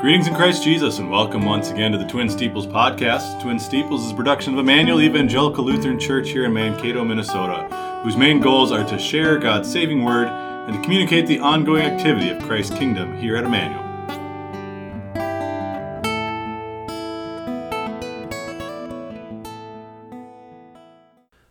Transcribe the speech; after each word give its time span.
Greetings 0.00 0.28
in 0.28 0.34
Christ 0.36 0.62
Jesus, 0.62 1.00
and 1.00 1.10
welcome 1.10 1.44
once 1.44 1.72
again 1.72 1.90
to 1.90 1.98
the 1.98 2.06
Twin 2.06 2.28
Steeples 2.28 2.68
podcast. 2.68 3.42
Twin 3.42 3.58
Steeples 3.58 4.04
is 4.04 4.12
a 4.12 4.14
production 4.14 4.52
of 4.52 4.60
Emmanuel 4.60 5.00
Evangelical 5.00 5.64
Lutheran 5.64 5.98
Church 5.98 6.28
here 6.28 6.44
in 6.44 6.52
Mankato, 6.52 7.04
Minnesota, 7.04 7.66
whose 8.04 8.16
main 8.16 8.38
goals 8.38 8.70
are 8.70 8.86
to 8.86 8.96
share 8.96 9.38
God's 9.38 9.68
saving 9.68 10.04
word 10.04 10.28
and 10.28 10.76
to 10.76 10.80
communicate 10.82 11.26
the 11.26 11.40
ongoing 11.40 11.82
activity 11.82 12.28
of 12.28 12.40
Christ's 12.44 12.78
kingdom 12.78 13.18
here 13.18 13.36
at 13.36 13.42
Emmanuel. 13.42 13.82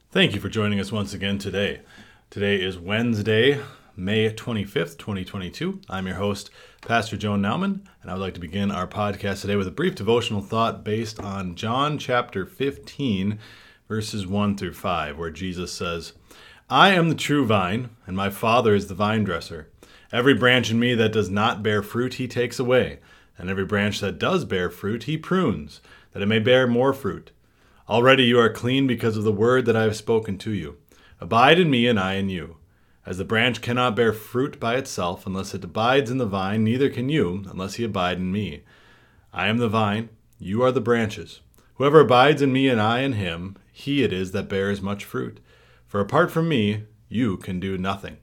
Thank 0.09 0.34
you 0.34 0.39
for 0.39 0.48
joining 0.48 0.79
us 0.79 0.89
once 0.89 1.14
again 1.14 1.38
today. 1.38 1.82
Today 2.29 2.64
is 2.64 2.79
Wednesday, 2.79 3.59
May 4.00 4.29
25th, 4.29 5.00
2022. 5.00 5.82
I'm 5.89 6.06
your 6.06 6.18
host, 6.18 6.51
Pastor 6.82 7.18
John 7.18 7.42
Nauman, 7.42 7.82
and 8.04 8.11
I 8.11 8.14
would 8.14 8.21
like 8.21 8.36
to 8.36 8.39
begin 8.39 8.70
our 8.70 8.86
podcast 8.86 9.42
today 9.42 9.56
with 9.56 9.65
a 9.65 9.71
brief 9.71 9.96
devotional 9.96 10.42
thought 10.42 10.83
based 10.83 11.20
on 11.20 11.56
John 11.56 11.97
chapter 11.97 12.46
15, 12.46 13.39
verses 13.87 14.28
1 14.28 14.56
through 14.56 14.73
5, 14.73 15.18
where 15.18 15.32
Jesus 15.32 15.73
says, 15.73 16.14
I 16.70 16.92
am 16.92 17.10
the 17.10 17.15
true 17.15 17.43
vine, 17.43 17.89
and 18.06 18.15
my 18.15 18.29
Father 18.29 18.75
is 18.75 18.86
the 18.86 18.93
vine 18.93 19.23
dresser. 19.23 19.68
Every 20.11 20.36
branch 20.36 20.70
in 20.70 20.79
me 20.79 20.93
that 20.93 21.11
does 21.11 21.32
not 21.32 21.64
bear 21.64 21.82
fruit, 21.82 22.14
he 22.14 22.28
takes 22.28 22.59
away, 22.59 23.00
and 23.36 23.50
every 23.50 23.65
branch 23.65 24.00
that 24.01 24.20
does 24.20 24.45
bear 24.45 24.70
fruit, 24.70 25.06
he 25.06 25.18
prunes, 25.18 25.82
that 26.14 26.21
it 26.21 26.28
may 26.28 26.37
bear 26.37 26.68
more 26.68 26.93
fruit. 26.93 27.32
Already 27.89 28.25
you 28.25 28.39
are 28.39 28.54
clean 28.54 28.86
because 28.86 29.18
of 29.18 29.23
the 29.23 29.32
word 29.32 29.65
that 29.65 29.75
I 29.75 29.82
have 29.82 29.95
spoken 29.95 30.37
to 30.37 30.51
you. 30.51 30.78
Abide 31.20 31.57
in 31.57 31.71
me, 31.71 31.87
and 31.87 32.00
I 32.00 32.14
in 32.14 32.30
you. 32.30 32.56
As 33.08 33.17
the 33.17 33.23
branch 33.23 33.61
cannot 33.61 33.95
bear 33.95 34.11
fruit 34.11 34.59
by 34.59 34.75
itself 34.75 35.25
unless 35.25 35.53
it 35.53 35.64
abides 35.64 36.11
in 36.11 36.17
the 36.17 36.25
vine, 36.25 36.66
neither 36.66 36.89
can 36.89 37.08
you 37.08 37.45
unless 37.50 37.76
he 37.76 37.86
abide 37.86 38.18
in 38.18 38.34
me. 38.34 38.64
I 39.31 39.48
am 39.48 39.59
the 39.59 39.70
vine, 39.70 40.09
you 40.40 40.62
are 40.62 40.73
the 40.73 40.81
branches. 40.81 41.40
Whoever 41.76 42.02
abides 42.02 42.42
in 42.42 42.52
me 42.52 42.68
and 42.68 42.81
I 42.81 43.00
in 43.00 43.14
him, 43.14 43.56
he 43.72 44.04
it 44.04 44.12
is 44.12 44.34
that 44.34 44.50
bears 44.50 44.81
much 44.81 45.06
fruit. 45.06 45.40
For 45.88 46.02
apart 46.02 46.31
from 46.31 46.50
me, 46.50 46.84
you 47.08 47.38
can 47.38 47.62
do 47.62 47.78
nothing. 47.78 48.18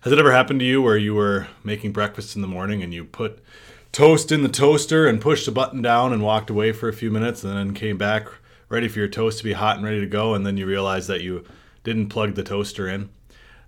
Has 0.00 0.14
it 0.14 0.18
ever 0.18 0.32
happened 0.32 0.60
to 0.60 0.66
you 0.66 0.80
where 0.80 0.96
you 0.96 1.14
were 1.14 1.48
making 1.62 1.92
breakfast 1.92 2.36
in 2.36 2.42
the 2.42 2.48
morning 2.48 2.82
and 2.82 2.94
you 2.94 3.04
put 3.04 3.44
toast 3.92 4.32
in 4.32 4.44
the 4.44 4.48
toaster 4.48 5.06
and 5.06 5.20
pushed 5.20 5.46
a 5.46 5.52
button 5.52 5.82
down 5.82 6.14
and 6.14 6.22
walked 6.22 6.48
away 6.48 6.72
for 6.72 6.88
a 6.88 6.94
few 6.94 7.10
minutes 7.10 7.44
and 7.44 7.54
then 7.54 7.74
came 7.74 7.98
back 7.98 8.28
ready 8.70 8.88
for 8.88 8.98
your 8.98 9.08
toast 9.08 9.36
to 9.38 9.44
be 9.44 9.52
hot 9.52 9.76
and 9.76 9.84
ready 9.84 10.00
to 10.00 10.06
go 10.06 10.32
and 10.32 10.46
then 10.46 10.56
you 10.56 10.64
realized 10.64 11.08
that 11.08 11.20
you 11.20 11.44
didn't 11.84 12.08
plug 12.08 12.34
the 12.34 12.42
toaster 12.42 12.88
in? 12.88 13.10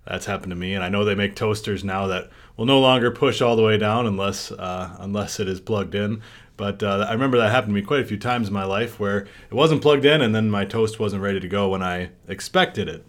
That's 0.09 0.25
happened 0.25 0.49
to 0.49 0.55
me, 0.55 0.73
and 0.73 0.83
I 0.83 0.89
know 0.89 1.05
they 1.05 1.13
make 1.13 1.35
toasters 1.35 1.83
now 1.83 2.07
that 2.07 2.31
will 2.57 2.65
no 2.65 2.79
longer 2.79 3.11
push 3.11 3.41
all 3.41 3.55
the 3.55 3.61
way 3.61 3.77
down 3.77 4.07
unless 4.07 4.51
uh, 4.51 4.95
unless 4.99 5.39
it 5.39 5.47
is 5.47 5.61
plugged 5.61 5.93
in. 5.93 6.23
But 6.57 6.81
uh, 6.81 7.05
I 7.07 7.13
remember 7.13 7.37
that 7.37 7.51
happened 7.51 7.75
to 7.75 7.79
me 7.79 7.85
quite 7.85 8.01
a 8.01 8.05
few 8.05 8.17
times 8.17 8.47
in 8.47 8.53
my 8.53 8.65
life 8.65 8.99
where 8.99 9.19
it 9.19 9.53
wasn't 9.53 9.83
plugged 9.83 10.05
in, 10.05 10.21
and 10.21 10.33
then 10.33 10.49
my 10.49 10.65
toast 10.65 10.99
wasn't 10.99 11.21
ready 11.21 11.39
to 11.39 11.47
go 11.47 11.69
when 11.69 11.83
I 11.83 12.09
expected 12.27 12.89
it. 12.89 13.05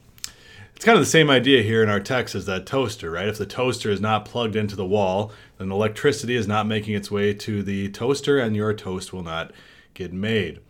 It's 0.76 0.84
kind 0.84 0.98
of 0.98 1.02
the 1.02 1.10
same 1.10 1.30
idea 1.30 1.62
here 1.62 1.82
in 1.82 1.88
our 1.88 2.00
text 2.00 2.34
as 2.34 2.44
that 2.46 2.66
toaster, 2.66 3.10
right? 3.10 3.28
If 3.28 3.38
the 3.38 3.46
toaster 3.46 3.90
is 3.90 4.00
not 4.00 4.26
plugged 4.26 4.54
into 4.54 4.76
the 4.76 4.86
wall, 4.86 5.32
then 5.56 5.72
electricity 5.72 6.36
is 6.36 6.46
not 6.46 6.66
making 6.66 6.94
its 6.94 7.10
way 7.10 7.32
to 7.32 7.62
the 7.62 7.88
toaster, 7.88 8.38
and 8.38 8.54
your 8.54 8.74
toast 8.74 9.10
will 9.10 9.22
not 9.22 9.52
get 9.94 10.12
made. 10.12 10.60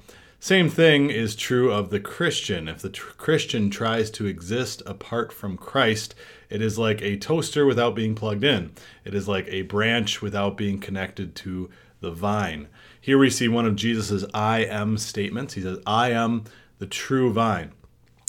Same 0.43 0.71
thing 0.71 1.11
is 1.11 1.37
true 1.37 1.71
of 1.71 1.91
the 1.91 2.01
Christian. 2.01 2.67
If 2.67 2.81
the 2.81 2.89
tr- 2.89 3.11
Christian 3.19 3.69
tries 3.69 4.11
to 4.13 4.25
exist 4.25 4.83
apart 4.87 5.35
from 5.35 5.59
Christ, 5.59 6.15
it 6.49 6.63
is 6.63 6.79
like 6.79 7.03
a 7.03 7.19
toaster 7.19 7.67
without 7.67 7.95
being 7.95 8.15
plugged 8.15 8.43
in. 8.43 8.73
It 9.05 9.15
is 9.15 9.29
like 9.29 9.47
a 9.49 9.63
branch 9.63 10.23
without 10.23 10.57
being 10.57 10.81
connected 10.81 11.35
to 11.37 11.69
the 12.01 12.11
vine. 12.11 12.69
Here 12.99 13.19
we 13.19 13.29
see 13.29 13.49
one 13.49 13.67
of 13.67 13.77
Jesus' 13.77 14.25
I 14.33 14.61
am 14.61 14.97
statements. 14.97 15.53
He 15.53 15.61
says, 15.61 15.79
I 15.87 16.13
am 16.13 16.45
the 16.79 16.87
true 16.87 17.31
vine. 17.31 17.73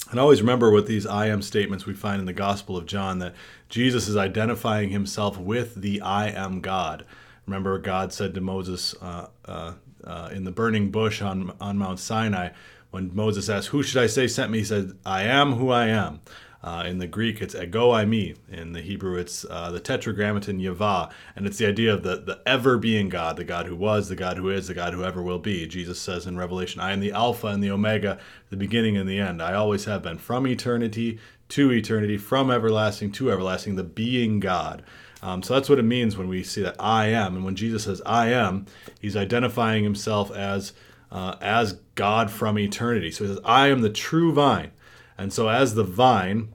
And 0.09 0.19
always 0.19 0.41
remember 0.41 0.69
with 0.69 0.88
these 0.88 1.07
I 1.07 1.27
am 1.27 1.41
statements 1.41 1.85
we 1.85 1.94
find 1.94 2.19
in 2.19 2.25
the 2.25 2.33
Gospel 2.33 2.75
of 2.75 2.85
John 2.85 3.19
that 3.19 3.35
Jesus 3.69 4.09
is 4.09 4.17
identifying 4.17 4.89
himself 4.89 5.38
with 5.38 5.75
the 5.75 6.01
I 6.01 6.27
am 6.27 6.59
God. 6.59 7.05
Remember, 7.47 7.77
God 7.79 8.11
said 8.11 8.33
to 8.33 8.41
Moses, 8.41 8.95
uh, 9.01 9.27
uh, 9.45 9.73
uh, 10.06 10.29
in 10.31 10.44
the 10.44 10.51
burning 10.51 10.91
bush 10.91 11.22
on, 11.22 11.53
on 11.59 11.78
Mount 11.78 12.00
Sinai, 12.00 12.50
when 12.91 13.16
Moses 13.16 13.50
asked, 13.50 13.69
Who 13.69 13.84
should 13.84 14.01
I 14.01 14.07
say 14.07 14.28
sent 14.28 14.51
me? 14.51 14.59
He 14.59 14.66
said, 14.66 14.94
I 15.06 15.23
am 15.23 15.53
who 15.53 15.69
I 15.69 15.88
am. 15.88 16.22
Uh, 16.63 16.84
in 16.85 17.00
the 17.00 17.07
Greek, 17.07 17.41
it's 17.41 17.56
ego 17.56 17.91
eimi. 17.91 18.38
In 18.51 18.73
the 18.73 18.81
Hebrew, 18.81 19.17
it's 19.17 19.45
uh, 19.50 19.72
the 19.72 19.79
tetragrammaton 19.79 20.59
Yahweh. 20.59 21.09
And 21.35 21.47
it's 21.47 21.57
the 21.57 21.66
idea 21.66 21.91
of 21.91 22.03
the, 22.03 22.17
the 22.17 22.39
ever 22.45 22.78
being 22.78 23.09
God, 23.09 23.38
the 23.38 23.44
God 23.44 23.66
who 23.66 23.75
was, 23.75 24.09
the 24.09 24.16
God 24.16 24.38
who 24.38 24.50
is, 24.50 24.67
the 24.67 24.75
God 24.75 24.94
who 24.94 25.03
ever 25.03 25.23
will 25.23 25.39
be. 25.39 25.66
Jesus 25.66 26.00
says 26.00 26.28
in 26.28 26.38
Revelation, 26.38 26.79
I 26.79 26.91
am 26.91 27.00
the 27.00 27.13
Alpha 27.13 27.47
and 27.47 27.63
the 27.63 27.72
Omega, 27.72 28.19
the 28.51 28.57
beginning 28.57 28.95
and 28.95 29.09
the 29.09 29.19
end. 29.19 29.41
I 29.41 29.53
always 29.56 29.85
have 29.85 30.03
been 30.03 30.19
from 30.19 30.45
eternity 30.45 31.18
to 31.50 31.72
eternity, 31.72 32.18
from 32.18 32.51
everlasting 32.51 33.12
to 33.13 33.31
everlasting, 33.31 33.75
the 33.75 33.83
being 33.83 34.39
God. 34.39 34.83
Um, 35.21 35.43
so 35.43 35.53
that's 35.53 35.69
what 35.69 35.79
it 35.79 35.83
means 35.83 36.17
when 36.17 36.27
we 36.27 36.43
see 36.43 36.61
that 36.63 36.75
I 36.79 37.07
am. 37.07 37.35
And 37.35 37.45
when 37.45 37.55
Jesus 37.55 37.83
says 37.83 38.01
I 38.05 38.27
am, 38.27 38.65
he's 38.99 39.15
identifying 39.15 39.83
himself 39.83 40.31
as 40.31 40.73
uh, 41.11 41.35
as 41.41 41.73
God 41.95 42.31
from 42.31 42.57
eternity. 42.57 43.11
So 43.11 43.25
he 43.25 43.29
says, 43.31 43.39
I 43.43 43.67
am 43.67 43.81
the 43.81 43.89
true 43.89 44.31
vine. 44.31 44.71
And 45.17 45.33
so 45.33 45.49
as 45.49 45.75
the 45.75 45.83
vine, 45.83 46.53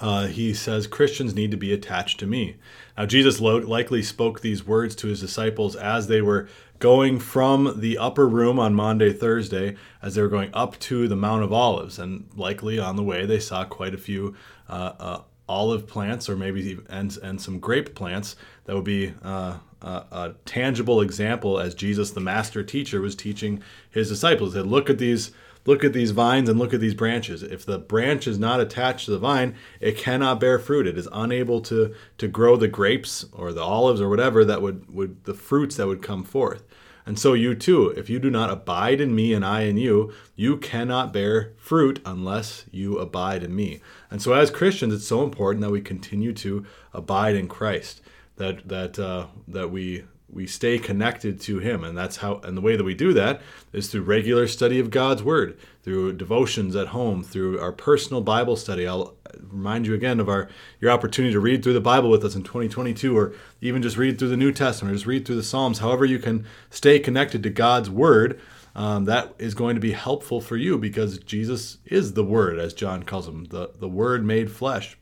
uh, 0.00 0.26
he 0.26 0.52
says 0.52 0.86
Christians 0.86 1.34
need 1.34 1.50
to 1.52 1.56
be 1.56 1.72
attached 1.72 2.18
to 2.20 2.26
me. 2.26 2.56
Now, 2.98 3.06
Jesus 3.06 3.40
lo- 3.40 3.58
likely 3.58 4.02
spoke 4.02 4.40
these 4.40 4.66
words 4.66 4.94
to 4.96 5.06
his 5.06 5.20
disciples 5.20 5.76
as 5.76 6.08
they 6.08 6.20
were 6.20 6.48
going 6.78 7.18
from 7.18 7.80
the 7.80 7.96
upper 7.96 8.28
room 8.28 8.58
on 8.58 8.74
Maundy, 8.74 9.12
Thursday, 9.12 9.76
as 10.02 10.14
they 10.14 10.22
were 10.22 10.28
going 10.28 10.50
up 10.52 10.78
to 10.80 11.08
the 11.08 11.16
Mount 11.16 11.44
of 11.44 11.52
Olives. 11.52 11.98
And 11.98 12.28
likely 12.34 12.78
on 12.78 12.96
the 12.96 13.02
way, 13.02 13.24
they 13.24 13.38
saw 13.38 13.64
quite 13.64 13.94
a 13.94 13.98
few 13.98 14.34
uh, 14.68 14.92
uh 14.98 15.20
olive 15.48 15.86
plants 15.86 16.28
or 16.28 16.36
maybe 16.36 16.78
and, 16.88 17.16
and 17.22 17.40
some 17.40 17.58
grape 17.58 17.94
plants 17.94 18.36
that 18.64 18.74
would 18.74 18.84
be 18.84 19.14
uh, 19.22 19.58
a, 19.80 19.86
a, 19.86 20.34
tangible 20.44 21.00
example 21.00 21.58
as 21.58 21.74
jesus 21.74 22.10
the 22.10 22.20
master 22.20 22.62
teacher 22.62 23.00
was 23.00 23.14
teaching 23.14 23.62
his 23.90 24.08
disciples. 24.08 24.54
That 24.54 24.64
look 24.64 24.90
at 24.90 24.98
these 24.98 25.32
look 25.64 25.82
at 25.82 25.92
these 25.92 26.12
vines 26.12 26.48
and 26.48 26.58
look 26.58 26.72
at 26.72 26.80
these 26.80 26.94
branches. 26.94 27.42
If 27.42 27.66
the 27.66 27.78
branch 27.78 28.28
is 28.28 28.38
not 28.38 28.60
attached 28.60 29.06
to 29.06 29.10
the 29.12 29.18
vine 29.18 29.54
it 29.80 29.96
cannot 29.96 30.40
bear 30.40 30.58
fruit. 30.58 30.86
It 30.86 30.98
is 30.98 31.08
unable 31.12 31.60
to 31.62 31.94
to 32.18 32.28
grow 32.28 32.56
the 32.56 32.68
grapes 32.68 33.24
or 33.32 33.52
the 33.52 33.62
olives 33.62 34.00
or 34.00 34.08
whatever 34.08 34.44
that 34.44 34.62
would 34.62 34.92
would 34.92 35.24
the 35.24 35.34
fruits 35.34 35.76
that 35.76 35.86
would 35.86 36.02
come 36.02 36.24
forth 36.24 36.64
and 37.06 37.18
so 37.18 37.34
you 37.34 37.54
too, 37.54 37.90
if 37.90 38.10
you 38.10 38.18
do 38.18 38.30
not 38.30 38.50
abide 38.50 39.00
in 39.00 39.14
me 39.14 39.32
and 39.32 39.44
I 39.44 39.62
in 39.62 39.76
you, 39.76 40.12
you 40.34 40.56
cannot 40.56 41.12
bear 41.12 41.52
fruit 41.56 42.00
unless 42.04 42.64
you 42.72 42.98
abide 42.98 43.44
in 43.44 43.54
me. 43.54 43.80
And 44.10 44.20
so 44.20 44.32
as 44.32 44.50
Christians, 44.50 44.92
it's 44.92 45.06
so 45.06 45.22
important 45.22 45.62
that 45.62 45.70
we 45.70 45.80
continue 45.80 46.32
to 46.34 46.66
abide 46.92 47.36
in 47.36 47.46
Christ, 47.46 48.02
that 48.36 48.66
that 48.68 48.98
uh, 48.98 49.26
that 49.46 49.70
we 49.70 50.04
we 50.36 50.46
stay 50.46 50.78
connected 50.78 51.40
to 51.40 51.58
him. 51.58 51.82
And 51.82 51.96
that's 51.96 52.18
how 52.18 52.40
and 52.44 52.56
the 52.56 52.60
way 52.60 52.76
that 52.76 52.84
we 52.84 52.94
do 52.94 53.14
that 53.14 53.40
is 53.72 53.88
through 53.88 54.02
regular 54.02 54.46
study 54.46 54.78
of 54.78 54.90
god's 54.90 55.22
word 55.22 55.58
through 55.82 56.12
devotions 56.12 56.76
at 56.76 56.88
home 56.88 57.24
through 57.24 57.58
our 57.58 57.72
personal 57.72 58.20
bible 58.20 58.54
study. 58.54 58.86
I'll 58.86 59.14
remind 59.40 59.86
you 59.86 59.94
again 59.94 60.20
of 60.20 60.28
our 60.28 60.48
your 60.78 60.90
opportunity 60.90 61.32
to 61.32 61.40
read 61.40 61.62
through 61.62 61.72
the 61.72 61.80
bible 61.80 62.10
with 62.10 62.22
us 62.22 62.36
in 62.36 62.42
2022 62.42 63.16
or 63.16 63.34
even 63.62 63.80
just 63.80 63.96
read 63.96 64.18
through 64.18 64.28
the 64.28 64.36
new 64.36 64.52
testament 64.52 64.92
or 64.92 64.96
just 64.96 65.06
read 65.06 65.26
through 65.26 65.36
the 65.36 65.42
psalms. 65.42 65.78
However 65.78 66.04
you 66.04 66.18
can 66.18 66.44
stay 66.68 66.98
connected 66.98 67.42
to 67.42 67.50
god's 67.50 67.88
word 67.88 68.38
um, 68.74 69.06
that 69.06 69.34
is 69.38 69.54
going 69.54 69.74
to 69.74 69.80
be 69.80 69.92
helpful 69.92 70.42
for 70.42 70.58
you 70.58 70.76
because 70.76 71.18
jesus 71.18 71.78
is 71.86 72.12
the 72.12 72.24
word 72.24 72.58
as 72.58 72.74
john 72.74 73.02
calls 73.02 73.26
him 73.26 73.46
the, 73.46 73.70
the 73.78 73.88
word 73.88 74.22
made 74.22 74.52
flesh. 74.52 74.98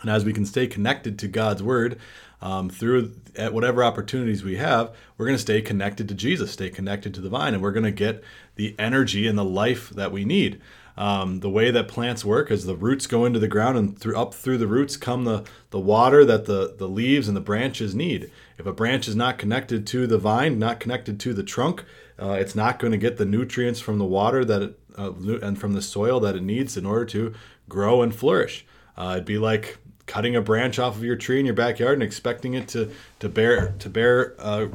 And 0.00 0.10
as 0.10 0.24
we 0.24 0.32
can 0.32 0.44
stay 0.44 0.66
connected 0.66 1.16
to 1.20 1.28
god's 1.28 1.62
word 1.62 1.96
um, 2.44 2.68
through 2.68 3.10
at 3.34 3.54
whatever 3.54 3.82
opportunities 3.82 4.44
we 4.44 4.56
have, 4.56 4.94
we're 5.16 5.26
going 5.26 5.34
to 5.34 5.42
stay 5.42 5.62
connected 5.62 6.06
to 6.08 6.14
Jesus, 6.14 6.52
stay 6.52 6.68
connected 6.68 7.14
to 7.14 7.22
the 7.22 7.30
vine, 7.30 7.54
and 7.54 7.62
we're 7.62 7.72
going 7.72 7.84
to 7.84 7.90
get 7.90 8.22
the 8.56 8.76
energy 8.78 9.26
and 9.26 9.36
the 9.36 9.44
life 9.44 9.88
that 9.90 10.12
we 10.12 10.26
need. 10.26 10.60
Um, 10.96 11.40
the 11.40 11.50
way 11.50 11.72
that 11.72 11.88
plants 11.88 12.24
work 12.24 12.50
is 12.50 12.66
the 12.66 12.76
roots 12.76 13.06
go 13.06 13.24
into 13.24 13.38
the 13.38 13.48
ground, 13.48 13.78
and 13.78 13.98
through, 13.98 14.16
up 14.16 14.34
through 14.34 14.58
the 14.58 14.66
roots 14.66 14.98
come 14.98 15.24
the, 15.24 15.42
the 15.70 15.80
water 15.80 16.22
that 16.26 16.44
the, 16.44 16.74
the 16.76 16.86
leaves 16.86 17.28
and 17.28 17.36
the 17.36 17.40
branches 17.40 17.94
need. 17.94 18.30
If 18.58 18.66
a 18.66 18.74
branch 18.74 19.08
is 19.08 19.16
not 19.16 19.38
connected 19.38 19.86
to 19.88 20.06
the 20.06 20.18
vine, 20.18 20.58
not 20.58 20.80
connected 20.80 21.18
to 21.20 21.32
the 21.32 21.42
trunk, 21.42 21.82
uh, 22.20 22.32
it's 22.32 22.54
not 22.54 22.78
going 22.78 22.92
to 22.92 22.98
get 22.98 23.16
the 23.16 23.24
nutrients 23.24 23.80
from 23.80 23.98
the 23.98 24.04
water 24.04 24.44
that 24.44 24.62
it, 24.62 24.78
uh, 24.98 25.12
and 25.42 25.58
from 25.58 25.72
the 25.72 25.82
soil 25.82 26.20
that 26.20 26.36
it 26.36 26.42
needs 26.42 26.76
in 26.76 26.84
order 26.84 27.06
to 27.06 27.34
grow 27.70 28.02
and 28.02 28.14
flourish. 28.14 28.66
Uh, 28.96 29.12
it'd 29.14 29.24
be 29.24 29.38
like 29.38 29.78
cutting 30.06 30.36
a 30.36 30.40
branch 30.40 30.78
off 30.78 30.96
of 30.96 31.04
your 31.04 31.16
tree 31.16 31.40
in 31.40 31.46
your 31.46 31.54
backyard 31.54 31.94
and 31.94 32.02
expecting 32.02 32.54
it 32.54 32.68
to 32.68 32.90
to 33.20 33.28
bear 33.28 33.74
to 33.78 33.88
bear 33.88 34.34
uh, 34.38 34.68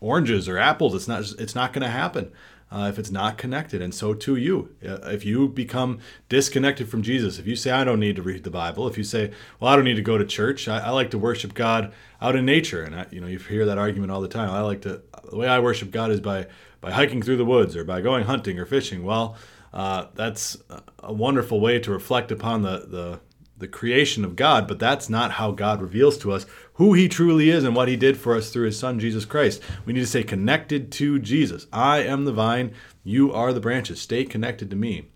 oranges 0.00 0.48
or 0.48 0.58
apples. 0.58 0.94
It's 0.94 1.08
not 1.08 1.20
it's 1.38 1.54
not 1.54 1.72
going 1.72 1.82
to 1.82 1.90
happen. 1.90 2.32
uh, 2.74 2.88
if 2.88 2.98
it's 2.98 3.10
not 3.10 3.38
connected. 3.38 3.80
And 3.80 3.94
so 3.94 4.14
too 4.14 4.34
you. 4.34 4.74
Uh, 4.84 4.98
if 5.04 5.24
you 5.24 5.48
become 5.48 6.00
disconnected 6.28 6.88
from 6.88 7.02
Jesus, 7.02 7.38
if 7.38 7.46
you 7.46 7.54
say, 7.54 7.70
I 7.70 7.84
don't 7.84 8.00
need 8.00 8.16
to 8.16 8.22
read 8.22 8.42
the 8.42 8.50
Bible, 8.50 8.88
if 8.88 8.98
you 8.98 9.04
say, 9.04 9.30
well, 9.60 9.72
I 9.72 9.76
don't 9.76 9.84
need 9.84 9.94
to 9.94 10.02
go 10.02 10.18
to 10.18 10.24
church, 10.24 10.66
I, 10.66 10.78
I 10.78 10.90
like 10.90 11.12
to 11.12 11.18
worship 11.18 11.54
God 11.54 11.92
out 12.20 12.34
in 12.34 12.44
nature. 12.44 12.82
And, 12.82 12.96
I, 12.96 13.06
you 13.12 13.20
know, 13.20 13.28
you 13.28 13.38
hear 13.38 13.64
that 13.66 13.78
argument 13.78 14.10
all 14.10 14.20
the 14.20 14.28
time. 14.28 14.50
I 14.50 14.60
like 14.62 14.82
to, 14.82 15.02
the 15.30 15.36
way 15.36 15.46
I 15.46 15.60
worship 15.60 15.92
God 15.92 16.10
is 16.10 16.20
by, 16.20 16.48
by 16.80 16.90
hiking 16.90 17.22
through 17.22 17.36
the 17.36 17.44
woods 17.44 17.76
or 17.76 17.84
by 17.84 18.00
going 18.00 18.24
hunting 18.24 18.58
or 18.58 18.66
fishing. 18.66 19.04
Well, 19.04 19.36
uh, 19.72 20.06
that's 20.14 20.56
a 20.98 21.12
wonderful 21.12 21.60
way 21.60 21.78
to 21.78 21.92
reflect 21.92 22.32
upon 22.32 22.62
the, 22.62 22.86
the 22.88 23.20
the 23.64 23.68
creation 23.68 24.26
of 24.26 24.36
God, 24.36 24.68
but 24.68 24.78
that's 24.78 25.08
not 25.08 25.32
how 25.32 25.50
God 25.50 25.80
reveals 25.80 26.18
to 26.18 26.32
us 26.32 26.44
who 26.74 26.92
he 26.92 27.08
truly 27.08 27.48
is 27.48 27.64
and 27.64 27.74
what 27.74 27.88
he 27.88 27.96
did 27.96 28.18
for 28.18 28.36
us 28.36 28.50
through 28.50 28.66
his 28.66 28.78
son 28.78 29.00
Jesus 29.00 29.24
Christ. 29.24 29.62
We 29.86 29.94
need 29.94 30.00
to 30.00 30.06
stay 30.06 30.22
connected 30.22 30.92
to 30.92 31.18
Jesus. 31.18 31.66
I 31.72 32.00
am 32.00 32.26
the 32.26 32.32
vine, 32.32 32.74
you 33.04 33.32
are 33.32 33.54
the 33.54 33.60
branches. 33.60 34.02
Stay 34.02 34.24
connected 34.24 34.68
to 34.68 34.76
me. 34.76 35.06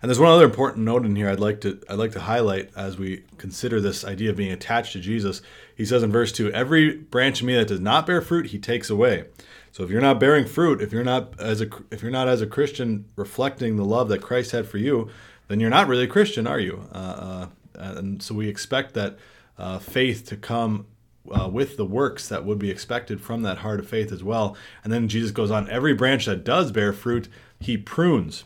And 0.00 0.08
there's 0.08 0.20
one 0.20 0.30
other 0.30 0.44
important 0.44 0.84
note 0.84 1.04
in 1.04 1.16
here 1.16 1.28
I'd 1.28 1.40
like 1.40 1.60
to 1.62 1.80
I'd 1.90 1.98
like 1.98 2.12
to 2.12 2.20
highlight 2.20 2.70
as 2.76 2.96
we 2.96 3.24
consider 3.38 3.80
this 3.80 4.04
idea 4.04 4.30
of 4.30 4.36
being 4.36 4.52
attached 4.52 4.92
to 4.92 5.00
Jesus. 5.00 5.42
He 5.74 5.84
says 5.84 6.04
in 6.04 6.12
verse 6.12 6.30
2, 6.30 6.52
every 6.52 6.96
branch 6.96 7.40
in 7.40 7.48
me 7.48 7.56
that 7.56 7.66
does 7.66 7.80
not 7.80 8.06
bear 8.06 8.22
fruit, 8.22 8.46
he 8.46 8.58
takes 8.60 8.88
away. 8.88 9.24
So 9.72 9.82
if 9.82 9.90
you're 9.90 10.00
not 10.00 10.20
bearing 10.20 10.46
fruit, 10.46 10.80
if 10.80 10.92
you're 10.92 11.02
not 11.02 11.38
as 11.40 11.60
a 11.60 11.66
if 11.90 12.02
you're 12.02 12.12
not 12.12 12.28
as 12.28 12.40
a 12.40 12.46
Christian 12.46 13.06
reflecting 13.16 13.76
the 13.76 13.84
love 13.84 14.08
that 14.08 14.22
Christ 14.22 14.52
had 14.52 14.68
for 14.68 14.78
you, 14.78 15.10
then 15.48 15.60
you're 15.60 15.70
not 15.70 15.88
really 15.88 16.04
a 16.04 16.08
Christian, 16.08 16.46
are 16.46 16.60
you? 16.60 16.88
Uh, 16.92 16.96
uh, 16.96 17.46
and 17.74 18.22
so 18.22 18.34
we 18.34 18.48
expect 18.48 18.94
that 18.94 19.18
uh, 19.58 19.78
faith 19.78 20.26
to 20.26 20.36
come 20.36 20.86
uh, 21.30 21.48
with 21.48 21.76
the 21.76 21.84
works 21.84 22.28
that 22.28 22.44
would 22.44 22.58
be 22.58 22.70
expected 22.70 23.20
from 23.20 23.42
that 23.42 23.58
heart 23.58 23.80
of 23.80 23.88
faith 23.88 24.12
as 24.12 24.22
well. 24.22 24.56
And 24.84 24.92
then 24.92 25.08
Jesus 25.08 25.30
goes 25.30 25.50
on, 25.50 25.68
every 25.70 25.94
branch 25.94 26.26
that 26.26 26.44
does 26.44 26.72
bear 26.72 26.92
fruit, 26.92 27.28
he 27.60 27.76
prunes. 27.76 28.44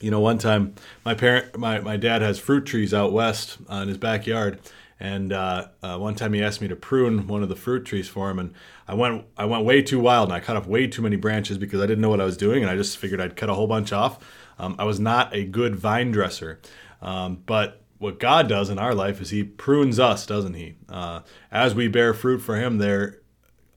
You 0.00 0.10
know, 0.10 0.20
one 0.20 0.38
time 0.38 0.74
my 1.04 1.14
parent, 1.14 1.58
my, 1.58 1.80
my 1.80 1.96
dad 1.96 2.22
has 2.22 2.38
fruit 2.38 2.66
trees 2.66 2.94
out 2.94 3.12
west 3.12 3.58
uh, 3.70 3.76
in 3.76 3.88
his 3.88 3.98
backyard. 3.98 4.60
And 5.00 5.32
uh, 5.32 5.68
uh, 5.82 5.96
one 5.98 6.16
time 6.16 6.32
he 6.32 6.42
asked 6.42 6.60
me 6.60 6.68
to 6.68 6.76
prune 6.76 7.28
one 7.28 7.42
of 7.42 7.48
the 7.48 7.56
fruit 7.56 7.84
trees 7.84 8.08
for 8.08 8.30
him, 8.30 8.38
and 8.38 8.52
I 8.88 8.94
went 8.94 9.26
I 9.36 9.44
went 9.44 9.64
way 9.64 9.80
too 9.80 10.00
wild, 10.00 10.28
and 10.28 10.36
I 10.36 10.40
cut 10.40 10.56
off 10.56 10.66
way 10.66 10.86
too 10.88 11.02
many 11.02 11.16
branches 11.16 11.56
because 11.56 11.80
I 11.80 11.86
didn't 11.86 12.00
know 12.00 12.08
what 12.08 12.20
I 12.20 12.24
was 12.24 12.36
doing, 12.36 12.62
and 12.62 12.70
I 12.70 12.76
just 12.76 12.98
figured 12.98 13.20
I'd 13.20 13.36
cut 13.36 13.48
a 13.48 13.54
whole 13.54 13.68
bunch 13.68 13.92
off. 13.92 14.18
Um, 14.58 14.74
I 14.78 14.84
was 14.84 14.98
not 14.98 15.32
a 15.34 15.44
good 15.44 15.76
vine 15.76 16.10
dresser, 16.10 16.60
um, 17.00 17.42
but 17.46 17.82
what 17.98 18.18
God 18.18 18.48
does 18.48 18.70
in 18.70 18.78
our 18.78 18.94
life 18.94 19.20
is 19.20 19.30
He 19.30 19.44
prunes 19.44 20.00
us, 20.00 20.26
doesn't 20.26 20.54
He? 20.54 20.74
Uh, 20.88 21.20
as 21.52 21.74
we 21.74 21.86
bear 21.86 22.12
fruit 22.12 22.40
for 22.40 22.56
Him, 22.56 22.78
there 22.78 23.20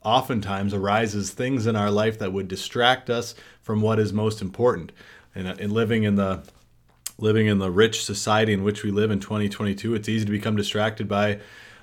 oftentimes 0.03 0.74
arises 0.74 1.29
things 1.29 1.67
in 1.67 1.75
our 1.75 1.91
life 1.91 2.17
that 2.17 2.33
would 2.33 2.47
distract 2.47 3.09
us 3.09 3.35
from 3.62 3.81
what 3.81 4.00
is 4.00 4.12
most 4.12 4.41
important. 4.41 4.91
And 5.35 5.59
in 5.59 5.71
living 5.71 6.03
in 6.03 6.15
the 6.15 6.44
living 7.21 7.47
in 7.47 7.59
the 7.59 7.71
rich 7.71 8.03
society 8.03 8.53
in 8.53 8.63
which 8.63 8.83
we 8.83 8.91
live 8.91 9.12
in 9.12 9.19
2022, 9.19 9.94
it's 9.94 10.09
easy 10.09 10.25
to 10.25 10.31
become 10.31 10.56
distracted 10.56 11.07
by 11.07 11.39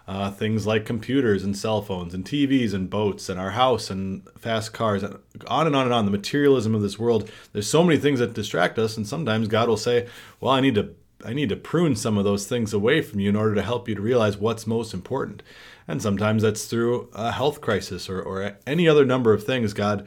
uh, 0.06 0.30
things 0.30 0.66
like 0.66 0.86
computers 0.86 1.44
and 1.44 1.56
cell 1.56 1.82
phones 1.82 2.14
and 2.14 2.24
TVs 2.24 2.72
and 2.72 2.88
boats 2.88 3.28
and 3.28 3.38
our 3.38 3.50
house 3.50 3.90
and 3.90 4.26
fast 4.38 4.72
cars 4.72 5.02
and 5.02 5.18
on 5.46 5.66
and 5.66 5.76
on 5.76 5.84
and 5.84 5.94
on. 5.94 6.06
The 6.06 6.10
materialism 6.10 6.74
of 6.74 6.80
this 6.80 6.98
world. 6.98 7.30
There's 7.52 7.68
so 7.68 7.84
many 7.84 7.98
things 7.98 8.18
that 8.18 8.32
distract 8.32 8.78
us, 8.78 8.96
and 8.96 9.06
sometimes 9.06 9.48
God 9.48 9.68
will 9.68 9.76
say, 9.76 10.08
"Well, 10.40 10.52
I 10.52 10.60
need 10.60 10.74
to 10.76 10.94
I 11.24 11.32
need 11.32 11.48
to 11.48 11.56
prune 11.56 11.96
some 11.96 12.16
of 12.16 12.24
those 12.24 12.46
things 12.46 12.72
away 12.72 13.02
from 13.02 13.20
you 13.20 13.28
in 13.28 13.36
order 13.36 13.54
to 13.56 13.62
help 13.62 13.88
you 13.88 13.94
to 13.96 14.00
realize 14.00 14.36
what's 14.36 14.66
most 14.66 14.94
important. 14.94 15.42
And 15.88 16.00
sometimes 16.00 16.42
that's 16.42 16.66
through 16.66 17.10
a 17.12 17.32
health 17.32 17.60
crisis 17.60 18.08
or, 18.08 18.22
or 18.22 18.56
any 18.66 18.86
other 18.86 19.04
number 19.04 19.32
of 19.32 19.42
things. 19.42 19.72
God 19.72 20.06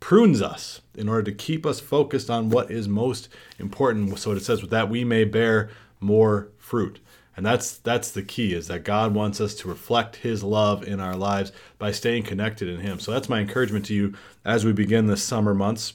prunes 0.00 0.42
us 0.42 0.80
in 0.94 1.08
order 1.08 1.22
to 1.22 1.32
keep 1.32 1.66
us 1.66 1.80
focused 1.80 2.30
on 2.30 2.50
what 2.50 2.70
is 2.70 2.88
most 2.88 3.28
important. 3.58 4.18
So 4.18 4.32
it 4.32 4.40
says 4.40 4.62
with 4.62 4.70
that 4.70 4.90
we 4.90 5.04
may 5.04 5.24
bear 5.24 5.70
more 6.00 6.48
fruit. 6.58 7.00
And 7.36 7.44
that's 7.44 7.76
that's 7.76 8.10
the 8.10 8.22
key 8.22 8.54
is 8.54 8.66
that 8.68 8.84
God 8.84 9.14
wants 9.14 9.40
us 9.40 9.54
to 9.56 9.68
reflect 9.68 10.16
his 10.16 10.42
love 10.42 10.82
in 10.82 11.00
our 11.00 11.14
lives 11.14 11.52
by 11.78 11.92
staying 11.92 12.22
connected 12.22 12.68
in 12.68 12.80
him. 12.80 12.98
So 12.98 13.12
that's 13.12 13.28
my 13.28 13.40
encouragement 13.40 13.84
to 13.86 13.94
you 13.94 14.14
as 14.44 14.64
we 14.64 14.72
begin 14.72 15.06
the 15.06 15.18
summer 15.18 15.54
months. 15.54 15.94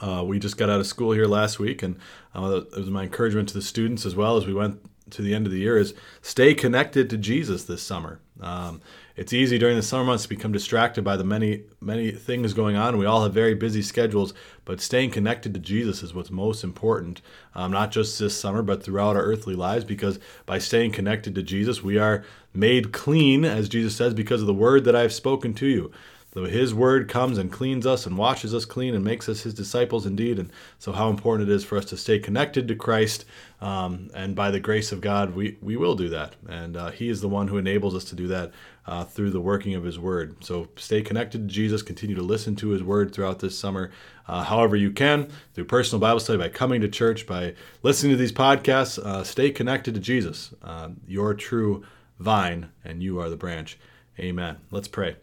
Uh, 0.00 0.22
we 0.24 0.38
just 0.38 0.56
got 0.56 0.70
out 0.70 0.80
of 0.80 0.86
school 0.86 1.12
here 1.12 1.26
last 1.26 1.58
week, 1.58 1.82
and 1.82 1.96
uh, 2.34 2.62
it 2.72 2.76
was 2.76 2.90
my 2.90 3.04
encouragement 3.04 3.48
to 3.48 3.54
the 3.54 3.62
students 3.62 4.06
as 4.06 4.16
well 4.16 4.36
as 4.36 4.46
we 4.46 4.54
went 4.54 4.80
to 5.10 5.22
the 5.22 5.34
end 5.34 5.46
of 5.46 5.52
the 5.52 5.58
year 5.58 5.76
is 5.76 5.94
stay 6.20 6.54
connected 6.54 7.08
to 7.10 7.16
Jesus 7.16 7.64
this 7.64 7.82
summer. 7.82 8.20
Um, 8.40 8.80
it's 9.16 9.32
easy 9.32 9.58
during 9.58 9.76
the 9.76 9.82
summer 9.82 10.04
months 10.04 10.24
to 10.24 10.28
become 10.28 10.52
distracted 10.52 11.02
by 11.04 11.16
the 11.16 11.24
many 11.24 11.64
many 11.80 12.10
things 12.10 12.54
going 12.54 12.76
on. 12.76 12.96
We 12.96 13.06
all 13.06 13.22
have 13.22 13.34
very 13.34 13.54
busy 13.54 13.82
schedules, 13.82 14.32
but 14.64 14.80
staying 14.80 15.10
connected 15.10 15.54
to 15.54 15.60
Jesus 15.60 16.02
is 16.02 16.14
what's 16.14 16.30
most 16.30 16.64
important. 16.64 17.20
Um, 17.54 17.72
not 17.72 17.90
just 17.90 18.18
this 18.18 18.38
summer, 18.38 18.62
but 18.62 18.82
throughout 18.82 19.16
our 19.16 19.22
earthly 19.22 19.54
lives. 19.54 19.84
Because 19.84 20.18
by 20.46 20.58
staying 20.58 20.92
connected 20.92 21.34
to 21.34 21.42
Jesus, 21.42 21.82
we 21.82 21.98
are 21.98 22.24
made 22.54 22.92
clean, 22.92 23.44
as 23.44 23.68
Jesus 23.68 23.96
says, 23.96 24.14
because 24.14 24.40
of 24.40 24.46
the 24.46 24.54
word 24.54 24.84
that 24.84 24.96
I 24.96 25.02
have 25.02 25.12
spoken 25.12 25.54
to 25.54 25.66
you. 25.66 25.90
Though 26.32 26.44
his 26.44 26.72
word 26.72 27.10
comes 27.10 27.36
and 27.36 27.52
cleans 27.52 27.86
us 27.86 28.06
and 28.06 28.16
washes 28.16 28.54
us 28.54 28.64
clean 28.64 28.94
and 28.94 29.04
makes 29.04 29.28
us 29.28 29.42
his 29.42 29.52
disciples 29.52 30.06
indeed. 30.06 30.38
And 30.38 30.50
so, 30.78 30.92
how 30.92 31.10
important 31.10 31.48
it 31.48 31.52
is 31.52 31.62
for 31.62 31.76
us 31.76 31.84
to 31.86 31.96
stay 31.96 32.18
connected 32.18 32.66
to 32.68 32.74
Christ. 32.74 33.26
Um, 33.60 34.10
and 34.14 34.34
by 34.34 34.50
the 34.50 34.58
grace 34.58 34.92
of 34.92 35.02
God, 35.02 35.34
we, 35.34 35.58
we 35.60 35.76
will 35.76 35.94
do 35.94 36.08
that. 36.08 36.36
And 36.48 36.74
uh, 36.76 36.90
he 36.90 37.10
is 37.10 37.20
the 37.20 37.28
one 37.28 37.48
who 37.48 37.58
enables 37.58 37.94
us 37.94 38.04
to 38.04 38.14
do 38.14 38.26
that 38.28 38.50
uh, 38.86 39.04
through 39.04 39.30
the 39.30 39.42
working 39.42 39.74
of 39.74 39.84
his 39.84 39.98
word. 39.98 40.42
So, 40.42 40.68
stay 40.76 41.02
connected 41.02 41.46
to 41.46 41.54
Jesus. 41.54 41.82
Continue 41.82 42.16
to 42.16 42.22
listen 42.22 42.56
to 42.56 42.70
his 42.70 42.82
word 42.82 43.12
throughout 43.12 43.40
this 43.40 43.58
summer, 43.58 43.90
uh, 44.26 44.42
however 44.44 44.74
you 44.74 44.90
can, 44.90 45.30
through 45.52 45.66
personal 45.66 46.00
Bible 46.00 46.20
study, 46.20 46.38
by 46.38 46.48
coming 46.48 46.80
to 46.80 46.88
church, 46.88 47.26
by 47.26 47.52
listening 47.82 48.12
to 48.12 48.16
these 48.16 48.32
podcasts. 48.32 48.98
Uh, 48.98 49.22
stay 49.22 49.50
connected 49.50 49.92
to 49.94 50.00
Jesus, 50.00 50.54
uh, 50.62 50.88
your 51.06 51.34
true 51.34 51.84
vine, 52.18 52.70
and 52.82 53.02
you 53.02 53.20
are 53.20 53.28
the 53.28 53.36
branch. 53.36 53.78
Amen. 54.18 54.56
Let's 54.70 54.88
pray. 54.88 55.16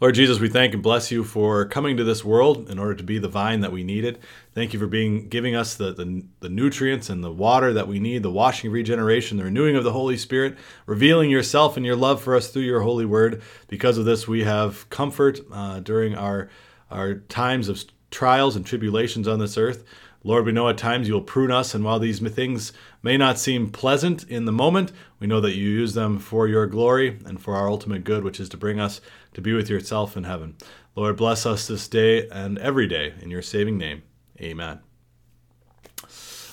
Lord 0.00 0.14
Jesus, 0.14 0.40
we 0.40 0.48
thank 0.48 0.72
and 0.72 0.82
bless 0.82 1.10
you 1.10 1.24
for 1.24 1.66
coming 1.66 1.98
to 1.98 2.04
this 2.04 2.24
world 2.24 2.70
in 2.70 2.78
order 2.78 2.94
to 2.94 3.02
be 3.02 3.18
the 3.18 3.28
vine 3.28 3.60
that 3.60 3.70
we 3.70 3.84
needed. 3.84 4.18
Thank 4.54 4.72
you 4.72 4.78
for 4.78 4.86
being 4.86 5.28
giving 5.28 5.54
us 5.54 5.74
the, 5.74 5.92
the, 5.92 6.24
the, 6.40 6.48
nutrients 6.48 7.10
and 7.10 7.22
the 7.22 7.30
water 7.30 7.74
that 7.74 7.86
we 7.86 8.00
need, 8.00 8.22
the 8.22 8.30
washing, 8.30 8.70
regeneration, 8.70 9.36
the 9.36 9.44
renewing 9.44 9.76
of 9.76 9.84
the 9.84 9.92
Holy 9.92 10.16
Spirit, 10.16 10.56
revealing 10.86 11.28
yourself 11.28 11.76
and 11.76 11.84
your 11.84 11.96
love 11.96 12.22
for 12.22 12.34
us 12.34 12.48
through 12.48 12.62
your 12.62 12.80
holy 12.80 13.04
word. 13.04 13.42
Because 13.68 13.98
of 13.98 14.06
this, 14.06 14.26
we 14.26 14.42
have 14.42 14.88
comfort 14.88 15.40
uh, 15.52 15.80
during 15.80 16.14
our, 16.14 16.48
our 16.90 17.16
times 17.16 17.68
of 17.68 17.84
trials 18.10 18.56
and 18.56 18.64
tribulations 18.64 19.28
on 19.28 19.38
this 19.38 19.58
earth. 19.58 19.84
Lord, 20.22 20.44
we 20.44 20.52
know 20.52 20.68
at 20.68 20.76
times 20.76 21.08
you 21.08 21.14
will 21.14 21.22
prune 21.22 21.50
us, 21.50 21.74
and 21.74 21.82
while 21.82 21.98
these 21.98 22.20
things 22.20 22.74
may 23.02 23.16
not 23.16 23.38
seem 23.38 23.70
pleasant 23.70 24.24
in 24.24 24.44
the 24.44 24.52
moment, 24.52 24.92
we 25.18 25.26
know 25.26 25.40
that 25.40 25.56
you 25.56 25.66
use 25.66 25.94
them 25.94 26.18
for 26.18 26.46
your 26.46 26.66
glory 26.66 27.18
and 27.24 27.40
for 27.40 27.56
our 27.56 27.70
ultimate 27.70 28.04
good, 28.04 28.22
which 28.22 28.38
is 28.38 28.50
to 28.50 28.58
bring 28.58 28.78
us 28.78 29.00
to 29.32 29.40
be 29.40 29.54
with 29.54 29.70
yourself 29.70 30.18
in 30.18 30.24
heaven. 30.24 30.56
Lord, 30.94 31.16
bless 31.16 31.46
us 31.46 31.66
this 31.66 31.88
day 31.88 32.28
and 32.28 32.58
every 32.58 32.86
day 32.86 33.14
in 33.22 33.30
your 33.30 33.40
saving 33.40 33.78
name. 33.78 34.02
Amen. 34.40 34.80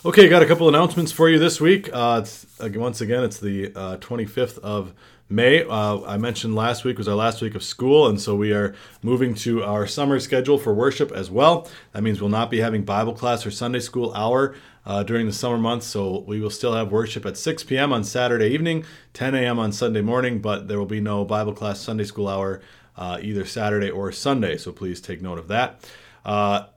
Okay, 0.06 0.30
got 0.30 0.42
a 0.42 0.46
couple 0.46 0.70
announcements 0.70 1.12
for 1.12 1.28
you 1.28 1.38
this 1.38 1.60
week. 1.60 1.90
Uh, 1.92 2.24
once 2.62 3.02
again, 3.02 3.24
it's 3.26 3.40
the 3.40 3.74
uh, 3.76 3.98
25th 3.98 4.60
of 4.60 4.94
May. 5.30 5.64
Uh, 5.64 6.02
I 6.06 6.18
mentioned 6.18 6.56
last 6.56 6.86
week 6.86 6.98
was 6.98 7.08
our 7.08 7.16
last 7.16 7.42
week 7.42 7.54
of 7.54 7.62
school, 7.62 8.08
and 8.08 8.20
so 8.20 8.34
we 8.36 8.54
are 8.54 8.74
moving 9.02 9.34
to 9.36 9.62
our 9.62 9.86
summer 9.86 10.20
schedule 10.22 10.58
for 10.58 10.74
worship 10.74 11.12
as 11.12 11.30
well. 11.30 11.68
That 11.92 12.02
means 12.02 12.22
we'll 12.22 12.30
not 12.30 12.50
be 12.50 12.60
having 12.60 12.84
Bible 12.84 13.14
class 13.14 13.46
or 13.46 13.52
Sunday 13.52 13.82
school 13.82 14.14
hour 14.14 14.56
uh, 14.86 15.04
during 15.04 15.26
the 15.26 15.34
summer 15.34 15.58
months, 15.58 15.86
so 15.86 16.20
we 16.22 16.40
will 16.40 16.50
still 16.50 16.74
have 16.74 16.94
worship 16.94 17.26
at 17.26 17.36
6 17.36 17.66
p.m. 17.66 17.92
on 17.92 18.06
Saturday 18.06 18.48
evening, 18.48 18.86
10 19.14 19.36
a.m. 19.36 19.60
on 19.60 19.74
Sunday 19.74 20.02
morning, 20.02 20.40
but 20.40 20.70
there 20.70 20.80
will 20.80 20.86
be 20.86 21.02
no 21.02 21.26
Bible 21.26 21.54
class 21.54 21.82
Sunday 21.82 22.06
school 22.06 22.30
hour 22.30 22.62
uh, 22.96 23.20
either 23.22 23.44
Saturday 23.44 23.90
or 23.90 24.14
Sunday, 24.14 24.56
so 24.56 24.72
please 24.72 25.02
take 25.02 25.22
note 25.22 25.40
of 25.40 25.50
that. 25.50 25.86
Uh, 26.24 26.68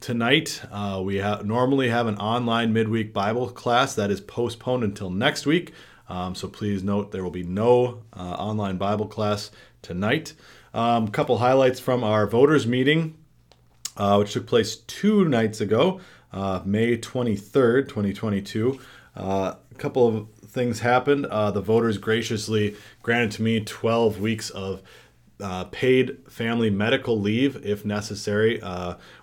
tonight 0.00 0.62
uh, 0.70 1.00
we 1.04 1.18
ha- 1.18 1.42
normally 1.44 1.88
have 1.88 2.06
an 2.06 2.16
online 2.18 2.72
midweek 2.72 3.12
Bible 3.12 3.50
class 3.50 3.96
that 3.96 4.12
is 4.12 4.20
postponed 4.20 4.84
until 4.84 5.10
next 5.10 5.44
week. 5.44 5.72
Um, 6.10 6.34
so 6.34 6.48
please 6.48 6.82
note 6.82 7.12
there 7.12 7.22
will 7.22 7.30
be 7.30 7.44
no 7.44 8.02
uh, 8.12 8.32
online 8.32 8.76
Bible 8.76 9.06
class 9.06 9.52
tonight. 9.80 10.34
A 10.74 10.78
um, 10.78 11.08
couple 11.08 11.38
highlights 11.38 11.78
from 11.78 12.02
our 12.02 12.26
voters 12.26 12.66
meeting, 12.66 13.16
uh, 13.96 14.16
which 14.16 14.32
took 14.32 14.46
place 14.46 14.76
two 14.76 15.24
nights 15.28 15.60
ago, 15.60 16.00
uh, 16.32 16.62
May 16.64 16.98
23rd, 16.98 17.88
2022. 17.88 18.80
Uh, 19.16 19.54
a 19.70 19.74
couple 19.76 20.08
of 20.08 20.28
things 20.48 20.80
happened. 20.80 21.26
Uh, 21.26 21.52
the 21.52 21.60
voters 21.60 21.96
graciously 21.96 22.74
granted 23.04 23.30
to 23.32 23.42
me 23.42 23.60
12 23.60 24.20
weeks 24.20 24.50
of 24.50 24.82
uh, 25.40 25.64
paid 25.64 26.18
family 26.28 26.70
medical 26.70 27.18
leave 27.18 27.64
if 27.64 27.84
necessary, 27.84 28.60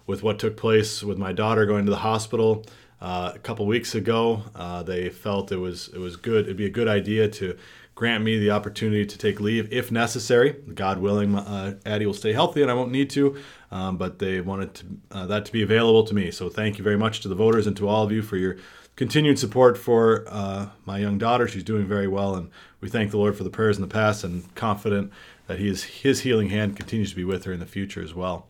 with 0.06 0.24
what 0.24 0.40
took 0.40 0.56
place 0.56 1.04
with 1.04 1.18
my 1.18 1.34
daughter 1.34 1.66
going 1.66 1.84
to 1.84 1.92
the 1.92 1.98
hospital 1.98 2.66
uh, 3.02 3.32
a 3.36 3.40
couple 3.40 3.66
weeks 3.66 3.96
ago. 3.96 4.44
Uh, 4.56 4.84
they 4.84 5.10
felt 5.10 5.52
it 5.52 5.58
was 5.58 5.90
it 5.90 6.00
was 6.00 6.16
good. 6.16 6.46
It'd 6.46 6.58
be 6.58 6.66
a 6.66 6.70
good 6.70 6.88
idea 6.88 7.28
to 7.28 7.58
grant 7.98 8.24
me 8.24 8.38
the 8.38 8.52
opportunity 8.52 9.06
to 9.06 9.18
take 9.18 9.40
leave 9.40 9.74
if 9.74 9.92
necessary. 9.92 10.56
God 10.74 11.00
willing, 11.00 11.36
uh, 11.36 11.80
Addie 11.84 12.06
will 12.06 12.14
stay 12.14 12.32
healthy 12.32 12.62
and 12.62 12.70
I 12.70 12.76
won't 12.76 12.92
need 12.92 13.10
to. 13.12 13.36
Um, 13.72 13.98
but 13.98 14.20
they 14.20 14.40
wanted 14.40 14.74
to, 14.76 14.86
uh, 15.12 15.26
that 15.26 15.46
to 15.46 15.52
be 15.52 15.64
available 15.64 16.04
to 16.04 16.14
me. 16.14 16.30
So 16.30 16.48
thank 16.48 16.78
you 16.78 16.84
very 16.84 16.98
much 16.98 17.22
to 17.22 17.28
the 17.28 17.36
voters 17.36 17.66
and 17.66 17.76
to 17.78 17.88
all 17.88 18.04
of 18.04 18.12
you 18.12 18.22
for 18.22 18.38
your 18.38 18.58
continued 18.96 19.40
support 19.40 19.78
for 19.78 20.26
uh, 20.28 20.70
my 20.86 21.00
young 21.00 21.18
daughter. 21.18 21.48
She's 21.48 21.64
doing 21.64 21.86
very 21.86 22.08
well, 22.08 22.36
and 22.36 22.50
we 22.82 22.90
thank 22.90 23.12
the 23.12 23.18
Lord 23.18 23.36
for 23.36 23.44
the 23.44 23.50
prayers 23.50 23.78
in 23.78 23.82
the 23.82 23.88
past 23.88 24.24
and 24.24 24.54
confident 24.56 25.12
that 25.48 25.60
he 25.60 25.68
is, 25.68 25.84
His 25.84 26.22
healing 26.22 26.50
hand 26.50 26.76
continues 26.76 27.12
to 27.12 27.16
be 27.16 27.24
with 27.24 27.46
her 27.46 27.52
in 27.52 27.60
the 27.60 27.66
future 27.66 28.02
as 28.02 28.14
well. 28.14 28.48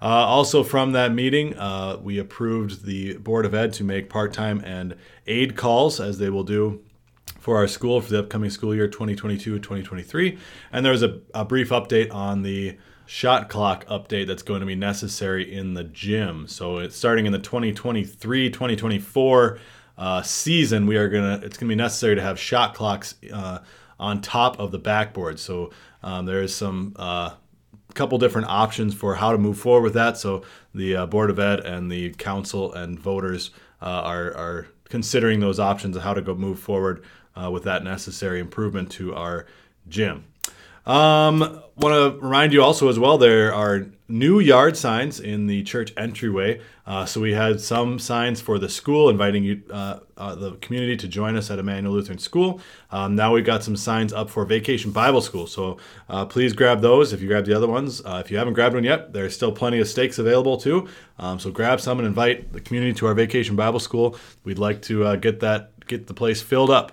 Uh, 0.00 0.06
also, 0.06 0.62
from 0.62 0.92
that 0.92 1.12
meeting, 1.12 1.56
uh, 1.58 1.98
we 2.00 2.18
approved 2.18 2.84
the 2.84 3.16
Board 3.18 3.44
of 3.44 3.54
Ed 3.54 3.72
to 3.74 3.84
make 3.84 4.08
part 4.08 4.32
time 4.32 4.62
and 4.64 4.94
aid 5.26 5.56
calls 5.56 6.00
as 6.00 6.18
they 6.18 6.30
will 6.30 6.44
do 6.44 6.80
for 7.40 7.56
our 7.56 7.66
school 7.66 8.00
for 8.00 8.10
the 8.10 8.20
upcoming 8.20 8.50
school 8.50 8.74
year 8.74 8.86
2022 8.86 9.58
2023. 9.58 10.38
And 10.72 10.84
there 10.84 10.92
was 10.92 11.02
a, 11.02 11.20
a 11.34 11.44
brief 11.44 11.70
update 11.70 12.12
on 12.14 12.42
the 12.42 12.76
shot 13.06 13.48
clock 13.48 13.86
update 13.86 14.26
that's 14.26 14.42
going 14.42 14.60
to 14.60 14.66
be 14.66 14.74
necessary 14.76 15.52
in 15.52 15.74
the 15.74 15.84
gym. 15.84 16.46
So 16.46 16.78
it's 16.78 16.94
starting 16.94 17.26
in 17.26 17.32
the 17.32 17.38
2023 17.38 18.50
2024 18.50 19.58
uh, 19.98 20.22
season, 20.22 20.86
we 20.86 20.96
are 20.96 21.08
gonna 21.08 21.40
it's 21.42 21.58
gonna 21.58 21.68
be 21.68 21.74
necessary 21.74 22.14
to 22.14 22.22
have 22.22 22.38
shot 22.38 22.74
clocks 22.74 23.16
uh, 23.32 23.58
on 23.98 24.20
top 24.20 24.60
of 24.60 24.70
the 24.70 24.78
backboard. 24.78 25.40
So 25.40 25.70
um, 26.04 26.24
there 26.24 26.40
is 26.40 26.54
some 26.54 26.94
uh, 26.96 27.34
couple 27.94 28.18
different 28.18 28.48
options 28.48 28.94
for 28.94 29.14
how 29.16 29.32
to 29.32 29.38
move 29.38 29.58
forward 29.58 29.82
with 29.82 29.94
that. 29.94 30.16
So 30.16 30.42
the 30.74 30.96
uh, 30.96 31.06
board 31.06 31.30
of 31.30 31.38
ed 31.38 31.60
and 31.60 31.90
the 31.90 32.10
council 32.14 32.72
and 32.72 32.98
voters 32.98 33.50
uh, 33.80 33.86
are 33.86 34.34
are 34.34 34.68
considering 34.88 35.40
those 35.40 35.58
options 35.60 35.96
of 35.96 36.02
how 36.02 36.14
to 36.14 36.22
go 36.22 36.34
move 36.34 36.58
forward 36.58 37.02
uh, 37.36 37.50
with 37.50 37.64
that 37.64 37.84
necessary 37.84 38.40
improvement 38.40 38.90
to 38.92 39.14
our 39.14 39.46
gym. 39.88 40.24
Um, 40.88 41.62
Want 41.78 41.94
to 41.94 42.20
remind 42.20 42.52
you 42.52 42.60
also 42.60 42.88
as 42.88 42.98
well 42.98 43.18
there 43.18 43.54
are 43.54 43.86
new 44.08 44.40
yard 44.40 44.76
signs 44.76 45.20
in 45.20 45.46
the 45.46 45.62
church 45.62 45.92
entryway. 45.96 46.60
Uh, 46.84 47.06
so 47.06 47.20
we 47.20 47.34
had 47.34 47.60
some 47.60 48.00
signs 48.00 48.40
for 48.40 48.58
the 48.58 48.68
school 48.68 49.08
inviting 49.08 49.44
you, 49.44 49.62
uh, 49.70 50.00
uh, 50.16 50.34
the 50.34 50.56
community 50.56 50.96
to 50.96 51.06
join 51.06 51.36
us 51.36 51.52
at 51.52 51.60
Emmanuel 51.60 51.94
Lutheran 51.94 52.18
School. 52.18 52.60
Um, 52.90 53.14
now 53.14 53.32
we've 53.32 53.44
got 53.44 53.62
some 53.62 53.76
signs 53.76 54.12
up 54.12 54.28
for 54.28 54.44
Vacation 54.44 54.90
Bible 54.90 55.20
School. 55.20 55.46
So 55.46 55.76
uh, 56.08 56.24
please 56.26 56.52
grab 56.52 56.80
those 56.80 57.12
if 57.12 57.22
you 57.22 57.28
grab 57.28 57.44
the 57.44 57.54
other 57.54 57.68
ones. 57.68 58.02
Uh, 58.04 58.20
if 58.24 58.28
you 58.32 58.38
haven't 58.38 58.54
grabbed 58.54 58.74
one 58.74 58.82
yet, 58.82 59.12
there's 59.12 59.36
still 59.36 59.52
plenty 59.52 59.78
of 59.78 59.86
stakes 59.86 60.18
available 60.18 60.56
too. 60.56 60.88
Um, 61.20 61.38
so 61.38 61.52
grab 61.52 61.80
some 61.80 62.00
and 62.00 62.08
invite 62.08 62.52
the 62.52 62.60
community 62.60 62.92
to 62.94 63.06
our 63.06 63.14
Vacation 63.14 63.54
Bible 63.54 63.78
School. 63.78 64.18
We'd 64.42 64.58
like 64.58 64.82
to 64.82 65.04
uh, 65.04 65.14
get 65.14 65.38
that 65.40 65.70
get 65.86 66.06
the 66.06 66.12
place 66.12 66.42
filled 66.42 66.70
up 66.70 66.92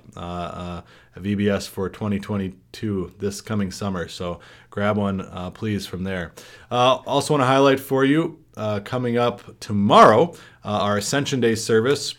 a 1.16 1.20
VBS 1.20 1.68
for 1.68 1.90
2022 1.90 3.14
this 3.20 3.42
coming 3.42 3.72
summer. 3.72 4.08
So 4.08 4.40
grab 4.70 4.98
one, 4.98 5.22
uh, 5.22 5.52
please, 5.52 5.88
from 5.88 6.04
there. 6.04 6.34
Uh, 6.70 6.96
also, 7.06 7.34
want 7.34 7.42
to 7.42 7.48
highlight 7.48 7.80
for 7.80 8.04
you 8.04 8.40
uh, 8.58 8.82
coming 8.82 9.18
up 9.18 9.60
tomorrow 9.60 10.34
uh, 10.64 10.80
our 10.80 10.98
Ascension 10.98 11.40
Day 11.40 11.56
service. 11.56 12.16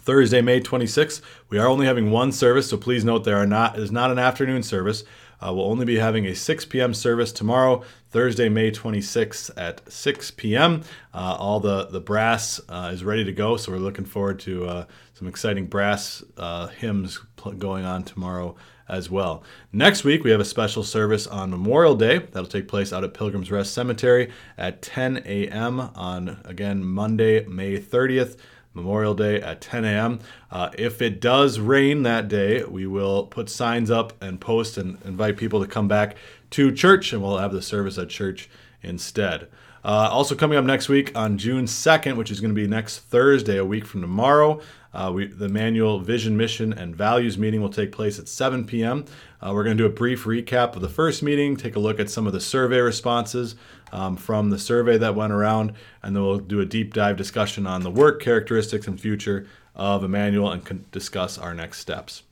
Thursday, 0.00 0.40
May 0.40 0.60
26th. 0.60 1.20
We 1.48 1.58
are 1.58 1.68
only 1.68 1.86
having 1.86 2.10
one 2.10 2.32
service, 2.32 2.68
so 2.68 2.76
please 2.76 3.04
note 3.04 3.22
there 3.22 3.36
are 3.36 3.46
not 3.46 3.78
is 3.78 3.92
not 3.92 4.10
an 4.10 4.18
afternoon 4.18 4.64
service. 4.64 5.04
Uh, 5.40 5.52
we'll 5.52 5.66
only 5.66 5.84
be 5.84 5.98
having 5.98 6.26
a 6.26 6.34
6 6.34 6.64
p.m. 6.66 6.94
service 6.94 7.32
tomorrow, 7.32 7.82
Thursday, 8.10 8.48
May 8.48 8.70
26th 8.70 9.50
at 9.56 9.80
6 9.92 10.30
p.m. 10.32 10.82
Uh, 11.12 11.36
all 11.38 11.60
the 11.60 11.86
the 11.86 12.00
brass 12.00 12.60
uh, 12.68 12.90
is 12.92 13.04
ready 13.04 13.24
to 13.24 13.32
go, 13.32 13.56
so 13.56 13.70
we're 13.70 13.78
looking 13.78 14.04
forward 14.04 14.40
to 14.40 14.66
uh, 14.66 14.84
some 15.22 15.28
exciting 15.28 15.66
brass 15.66 16.24
uh, 16.36 16.66
hymns 16.66 17.20
pl- 17.36 17.52
going 17.52 17.84
on 17.84 18.02
tomorrow 18.02 18.56
as 18.88 19.08
well. 19.08 19.44
Next 19.72 20.02
week, 20.02 20.24
we 20.24 20.32
have 20.32 20.40
a 20.40 20.44
special 20.44 20.82
service 20.82 21.28
on 21.28 21.50
Memorial 21.50 21.94
Day 21.94 22.18
that'll 22.18 22.48
take 22.48 22.66
place 22.66 22.92
out 22.92 23.04
at 23.04 23.14
Pilgrim's 23.14 23.48
Rest 23.48 23.72
Cemetery 23.72 24.32
at 24.58 24.82
10 24.82 25.22
a.m. 25.24 25.78
on, 25.78 26.40
again, 26.44 26.84
Monday, 26.84 27.44
May 27.46 27.78
30th. 27.78 28.36
Memorial 28.74 29.14
Day 29.14 29.38
at 29.40 29.60
10 29.60 29.84
a.m. 29.84 30.18
Uh, 30.50 30.70
if 30.78 31.02
it 31.02 31.20
does 31.20 31.60
rain 31.60 32.04
that 32.04 32.26
day, 32.26 32.64
we 32.64 32.86
will 32.86 33.26
put 33.26 33.50
signs 33.50 33.90
up 33.90 34.14
and 34.22 34.40
post 34.40 34.78
and 34.78 34.96
invite 35.04 35.36
people 35.36 35.60
to 35.60 35.68
come 35.68 35.86
back 35.86 36.16
to 36.50 36.72
church, 36.72 37.12
and 37.12 37.22
we'll 37.22 37.36
have 37.36 37.52
the 37.52 37.60
service 37.60 37.98
at 37.98 38.08
church 38.08 38.48
instead. 38.82 39.46
Uh, 39.84 40.08
also, 40.12 40.36
coming 40.36 40.56
up 40.56 40.64
next 40.64 40.88
week 40.88 41.10
on 41.16 41.36
June 41.36 41.64
2nd, 41.64 42.16
which 42.16 42.30
is 42.30 42.40
going 42.40 42.54
to 42.54 42.60
be 42.60 42.68
next 42.68 43.00
Thursday, 43.00 43.56
a 43.56 43.64
week 43.64 43.84
from 43.84 44.00
tomorrow, 44.00 44.60
uh, 44.94 45.10
we, 45.14 45.32
Emmanuel 45.40 46.00
Vision, 46.00 46.36
Mission, 46.36 46.72
and 46.72 46.94
Values 46.94 47.38
meeting 47.38 47.62
will 47.62 47.70
take 47.70 47.92
place 47.92 48.18
at 48.18 48.28
7 48.28 48.64
p.m. 48.64 49.04
Uh, 49.40 49.52
we're 49.54 49.64
going 49.64 49.76
to 49.76 49.82
do 49.82 49.86
a 49.86 49.92
brief 49.92 50.24
recap 50.24 50.76
of 50.76 50.82
the 50.82 50.88
first 50.88 51.22
meeting, 51.22 51.56
take 51.56 51.76
a 51.76 51.78
look 51.78 51.98
at 51.98 52.10
some 52.10 52.26
of 52.26 52.32
the 52.32 52.40
survey 52.40 52.80
responses 52.80 53.54
um, 53.92 54.16
from 54.16 54.50
the 54.50 54.58
survey 54.58 54.98
that 54.98 55.14
went 55.14 55.32
around, 55.32 55.72
and 56.02 56.14
then 56.14 56.22
we'll 56.22 56.38
do 56.38 56.60
a 56.60 56.66
deep 56.66 56.94
dive 56.94 57.16
discussion 57.16 57.66
on 57.66 57.82
the 57.82 57.90
work 57.90 58.20
characteristics 58.22 58.86
and 58.86 59.00
future 59.00 59.46
of 59.74 60.04
Emmanuel 60.04 60.50
and 60.50 60.64
con- 60.64 60.84
discuss 60.92 61.38
our 61.38 61.54
next 61.54 61.78
steps. 61.80 62.22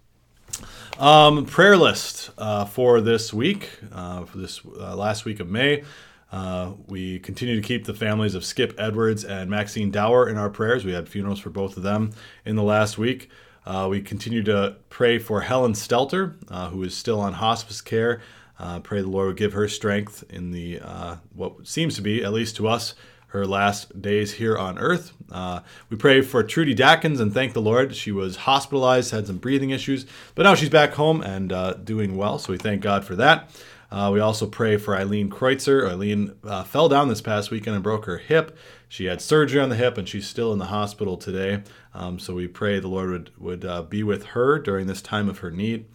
Um, 0.98 1.46
prayer 1.46 1.76
list 1.76 2.30
uh, 2.36 2.64
for 2.64 3.00
this 3.00 3.32
week, 3.32 3.70
uh, 3.92 4.24
for 4.24 4.38
this 4.38 4.60
uh, 4.64 4.94
last 4.96 5.24
week 5.24 5.40
of 5.40 5.48
May. 5.48 5.84
Uh, 6.32 6.72
we 6.86 7.18
continue 7.18 7.56
to 7.56 7.66
keep 7.66 7.84
the 7.84 7.94
families 7.94 8.34
of 8.34 8.44
Skip 8.44 8.74
Edwards 8.78 9.24
and 9.24 9.50
Maxine 9.50 9.90
Dower 9.90 10.28
in 10.28 10.36
our 10.36 10.50
prayers. 10.50 10.84
We 10.84 10.92
had 10.92 11.08
funerals 11.08 11.40
for 11.40 11.50
both 11.50 11.76
of 11.76 11.82
them 11.82 12.12
in 12.44 12.56
the 12.56 12.62
last 12.62 12.98
week. 12.98 13.30
Uh, 13.66 13.88
we 13.90 14.00
continue 14.00 14.42
to 14.44 14.76
pray 14.88 15.18
for 15.18 15.42
Helen 15.42 15.72
Stelter, 15.72 16.36
uh, 16.48 16.70
who 16.70 16.82
is 16.82 16.96
still 16.96 17.20
on 17.20 17.34
hospice 17.34 17.80
care. 17.80 18.20
Uh, 18.58 18.78
pray 18.80 19.00
the 19.00 19.08
Lord 19.08 19.28
would 19.28 19.36
give 19.36 19.54
her 19.54 19.68
strength 19.68 20.22
in 20.28 20.50
the 20.50 20.80
uh, 20.80 21.16
what 21.34 21.66
seems 21.66 21.96
to 21.96 22.02
be, 22.02 22.22
at 22.22 22.32
least 22.32 22.56
to 22.56 22.68
us, 22.68 22.94
her 23.30 23.46
last 23.46 24.00
days 24.00 24.34
here 24.34 24.56
on 24.56 24.78
earth. 24.78 25.12
Uh, 25.30 25.60
we 25.88 25.96
pray 25.96 26.20
for 26.20 26.42
Trudy 26.42 26.74
Dackins 26.74 27.20
and 27.20 27.32
thank 27.32 27.52
the 27.52 27.62
Lord. 27.62 27.94
She 27.96 28.12
was 28.12 28.36
hospitalized, 28.36 29.10
had 29.10 29.26
some 29.26 29.38
breathing 29.38 29.70
issues, 29.70 30.06
but 30.34 30.44
now 30.44 30.54
she's 30.54 30.68
back 30.68 30.94
home 30.94 31.22
and 31.22 31.52
doing 31.84 32.16
well. 32.16 32.38
So 32.38 32.52
we 32.52 32.58
thank 32.58 32.82
God 32.82 33.04
for 33.04 33.16
that. 33.16 33.50
Uh, 33.90 34.10
we 34.12 34.20
also 34.20 34.46
pray 34.46 34.76
for 34.76 34.96
Eileen 34.96 35.28
Kreutzer. 35.28 35.88
Eileen 35.88 36.34
uh, 36.44 36.62
fell 36.62 36.88
down 36.88 37.08
this 37.08 37.20
past 37.20 37.50
weekend 37.50 37.74
and 37.74 37.82
broke 37.82 38.04
her 38.04 38.18
hip. 38.18 38.56
She 38.88 39.06
had 39.06 39.20
surgery 39.20 39.60
on 39.60 39.68
the 39.68 39.76
hip 39.76 39.98
and 39.98 40.08
she's 40.08 40.28
still 40.28 40.52
in 40.52 40.58
the 40.58 40.66
hospital 40.66 41.16
today. 41.16 41.62
Um, 41.92 42.18
so 42.18 42.34
we 42.34 42.46
pray 42.46 42.78
the 42.78 42.88
Lord 42.88 43.10
would, 43.10 43.30
would 43.38 43.64
uh, 43.64 43.82
be 43.82 44.02
with 44.02 44.26
her 44.26 44.58
during 44.58 44.86
this 44.86 45.02
time 45.02 45.28
of 45.28 45.38
her 45.38 45.50
need. 45.50 45.86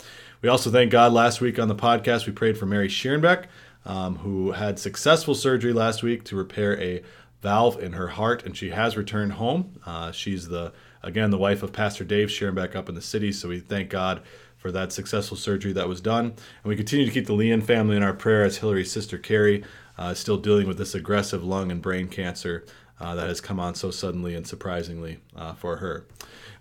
We 0.41 0.49
also 0.49 0.69
thank 0.69 0.91
God 0.91 1.13
last 1.13 1.39
week 1.39 1.57
on 1.57 1.69
the 1.69 1.75
podcast, 1.75 2.27
we 2.27 2.33
prayed 2.33 2.57
for 2.57 2.65
Mary 2.65 2.89
Schierenbeck, 2.89 3.45
um, 3.85 4.17
who 4.17 4.51
had 4.51 4.77
successful 4.77 5.33
surgery 5.33 5.73
last 5.73 6.03
week 6.03 6.23
to 6.25 6.35
repair 6.35 6.79
a 6.81 7.01
valve 7.45 7.79
in 7.79 7.93
her 7.93 8.07
heart, 8.07 8.43
and 8.43 8.57
she 8.57 8.71
has 8.71 8.97
returned 8.97 9.33
home. 9.33 9.79
Uh, 9.85 10.11
she's 10.11 10.47
the 10.47 10.73
again 11.03 11.29
the 11.29 11.37
wife 11.37 11.61
of 11.61 11.71
Pastor 11.71 12.03
Dave 12.03 12.29
Schierenbeck 12.29 12.75
up 12.75 12.89
in 12.89 12.95
the 12.95 13.03
city, 13.03 13.31
so 13.31 13.49
we 13.49 13.59
thank 13.59 13.91
God 13.91 14.23
for 14.57 14.71
that 14.71 14.91
successful 14.91 15.37
surgery 15.37 15.71
that 15.73 15.87
was 15.87 16.01
done. 16.01 16.25
And 16.25 16.65
we 16.65 16.75
continue 16.75 17.05
to 17.05 17.11
keep 17.11 17.27
the 17.27 17.33
Leon 17.33 17.61
family 17.61 17.95
in 17.95 18.01
our 18.01 18.13
prayer 18.13 18.43
as 18.43 18.57
Hillary's 18.57 18.91
sister 18.91 19.19
Carrie 19.19 19.63
uh, 19.99 20.05
is 20.13 20.19
still 20.19 20.37
dealing 20.37 20.67
with 20.67 20.79
this 20.79 20.95
aggressive 20.95 21.43
lung 21.43 21.69
and 21.71 21.83
brain 21.83 22.07
cancer 22.07 22.65
uh, 22.99 23.13
that 23.13 23.27
has 23.27 23.41
come 23.41 23.59
on 23.59 23.75
so 23.75 23.91
suddenly 23.91 24.33
and 24.33 24.47
surprisingly 24.47 25.19
uh, 25.35 25.53
for 25.53 25.77
her. 25.77 26.07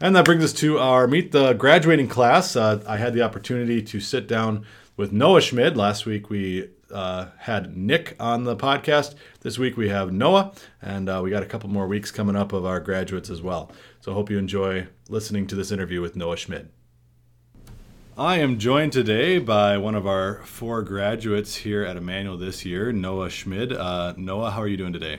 And 0.02 0.14
that 0.16 0.26
brings 0.26 0.44
us 0.44 0.52
to 0.54 0.78
our 0.78 1.06
Meet 1.06 1.32
the 1.32 1.54
Graduating 1.54 2.08
class. 2.08 2.56
Uh, 2.56 2.84
I 2.86 2.98
had 2.98 3.14
the 3.14 3.22
opportunity 3.22 3.80
to 3.80 4.00
sit 4.00 4.28
down 4.28 4.66
with 4.96 5.12
Noah 5.12 5.40
Schmid. 5.40 5.76
Last 5.76 6.06
week 6.06 6.30
we 6.30 6.70
uh, 6.90 7.26
had 7.38 7.76
Nick 7.76 8.16
on 8.20 8.44
the 8.44 8.56
podcast. 8.56 9.14
This 9.40 9.58
week 9.58 9.76
we 9.76 9.88
have 9.88 10.12
Noah, 10.12 10.52
and 10.80 11.08
uh, 11.08 11.20
we 11.22 11.30
got 11.30 11.42
a 11.42 11.46
couple 11.46 11.68
more 11.68 11.86
weeks 11.86 12.10
coming 12.10 12.36
up 12.36 12.52
of 12.52 12.64
our 12.64 12.80
graduates 12.80 13.30
as 13.30 13.42
well. 13.42 13.70
So 14.00 14.12
I 14.12 14.14
hope 14.14 14.30
you 14.30 14.38
enjoy 14.38 14.86
listening 15.08 15.46
to 15.48 15.54
this 15.54 15.72
interview 15.72 16.00
with 16.00 16.16
Noah 16.16 16.36
Schmid. 16.36 16.70
I 18.16 18.38
am 18.38 18.60
joined 18.60 18.92
today 18.92 19.38
by 19.38 19.76
one 19.76 19.96
of 19.96 20.06
our 20.06 20.36
four 20.44 20.82
graduates 20.82 21.56
here 21.56 21.82
at 21.82 21.96
Emmanuel 21.96 22.36
this 22.36 22.64
year, 22.64 22.92
Noah 22.92 23.28
Schmid. 23.28 23.72
Uh, 23.72 24.14
Noah, 24.16 24.52
how 24.52 24.60
are 24.60 24.68
you 24.68 24.76
doing 24.76 24.92
today? 24.92 25.18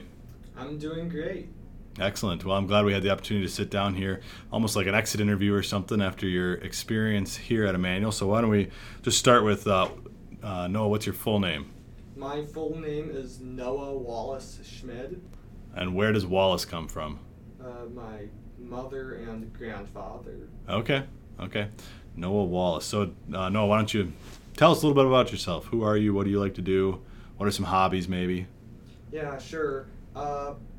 I'm 0.56 0.78
doing 0.78 1.10
great. 1.10 1.50
Excellent. 1.98 2.44
Well, 2.44 2.56
I'm 2.56 2.66
glad 2.66 2.84
we 2.84 2.92
had 2.92 3.02
the 3.02 3.10
opportunity 3.10 3.46
to 3.46 3.52
sit 3.52 3.70
down 3.70 3.94
here, 3.94 4.20
almost 4.52 4.76
like 4.76 4.86
an 4.86 4.94
exit 4.94 5.20
interview 5.20 5.54
or 5.54 5.62
something, 5.62 6.02
after 6.02 6.28
your 6.28 6.54
experience 6.54 7.36
here 7.36 7.64
at 7.64 7.74
Emmanuel. 7.74 8.12
So, 8.12 8.26
why 8.26 8.42
don't 8.42 8.50
we 8.50 8.68
just 9.02 9.18
start 9.18 9.44
with 9.44 9.66
uh, 9.66 9.88
uh, 10.42 10.68
Noah? 10.68 10.88
What's 10.88 11.06
your 11.06 11.14
full 11.14 11.40
name? 11.40 11.70
My 12.14 12.44
full 12.44 12.78
name 12.78 13.10
is 13.10 13.40
Noah 13.40 13.96
Wallace 13.96 14.58
Schmid. 14.62 15.22
And 15.74 15.94
where 15.94 16.12
does 16.12 16.26
Wallace 16.26 16.64
come 16.64 16.88
from? 16.88 17.20
Uh, 17.62 17.86
my 17.94 18.28
mother 18.58 19.14
and 19.14 19.52
grandfather. 19.52 20.48
Okay. 20.68 21.04
Okay. 21.40 21.68
Noah 22.14 22.44
Wallace. 22.44 22.84
So, 22.84 23.12
uh, 23.32 23.48
Noah, 23.48 23.66
why 23.66 23.76
don't 23.76 23.92
you 23.92 24.12
tell 24.56 24.72
us 24.72 24.82
a 24.82 24.86
little 24.86 25.02
bit 25.02 25.06
about 25.08 25.32
yourself? 25.32 25.66
Who 25.66 25.82
are 25.82 25.96
you? 25.96 26.12
What 26.14 26.24
do 26.24 26.30
you 26.30 26.40
like 26.40 26.54
to 26.54 26.62
do? 26.62 27.02
What 27.36 27.46
are 27.46 27.50
some 27.50 27.66
hobbies, 27.66 28.08
maybe? 28.08 28.46
Yeah, 29.12 29.38
sure. 29.38 29.86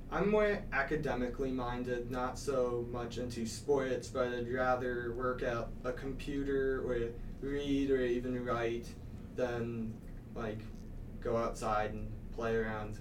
I'm 0.10 0.32
more 0.32 0.64
academically 0.72 1.52
minded, 1.52 2.10
not 2.10 2.40
so 2.40 2.86
much 2.92 3.18
into 3.18 3.46
sports, 3.46 4.08
but 4.08 4.30
I'd 4.30 4.52
rather 4.52 5.14
work 5.14 5.44
at 5.44 5.68
a 5.84 5.92
computer 5.92 6.82
or 6.86 7.10
read 7.42 7.92
or 7.92 8.02
even 8.02 8.44
write 8.46 8.88
than 9.36 9.94
like 10.34 10.60
go 11.20 11.36
outside 11.36 11.92
and 11.92 12.10
play 12.34 12.56
around. 12.56 13.00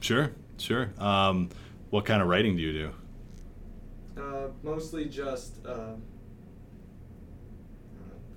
Sure, 0.00 0.32
sure. 0.58 0.92
Um, 0.98 1.48
what 1.88 2.04
kind 2.04 2.20
of 2.20 2.28
writing 2.28 2.56
do 2.56 2.62
you 2.62 2.72
do? 2.72 4.20
Uh, 4.20 4.48
mostly 4.62 5.06
just 5.06 5.64
uh, 5.64 5.94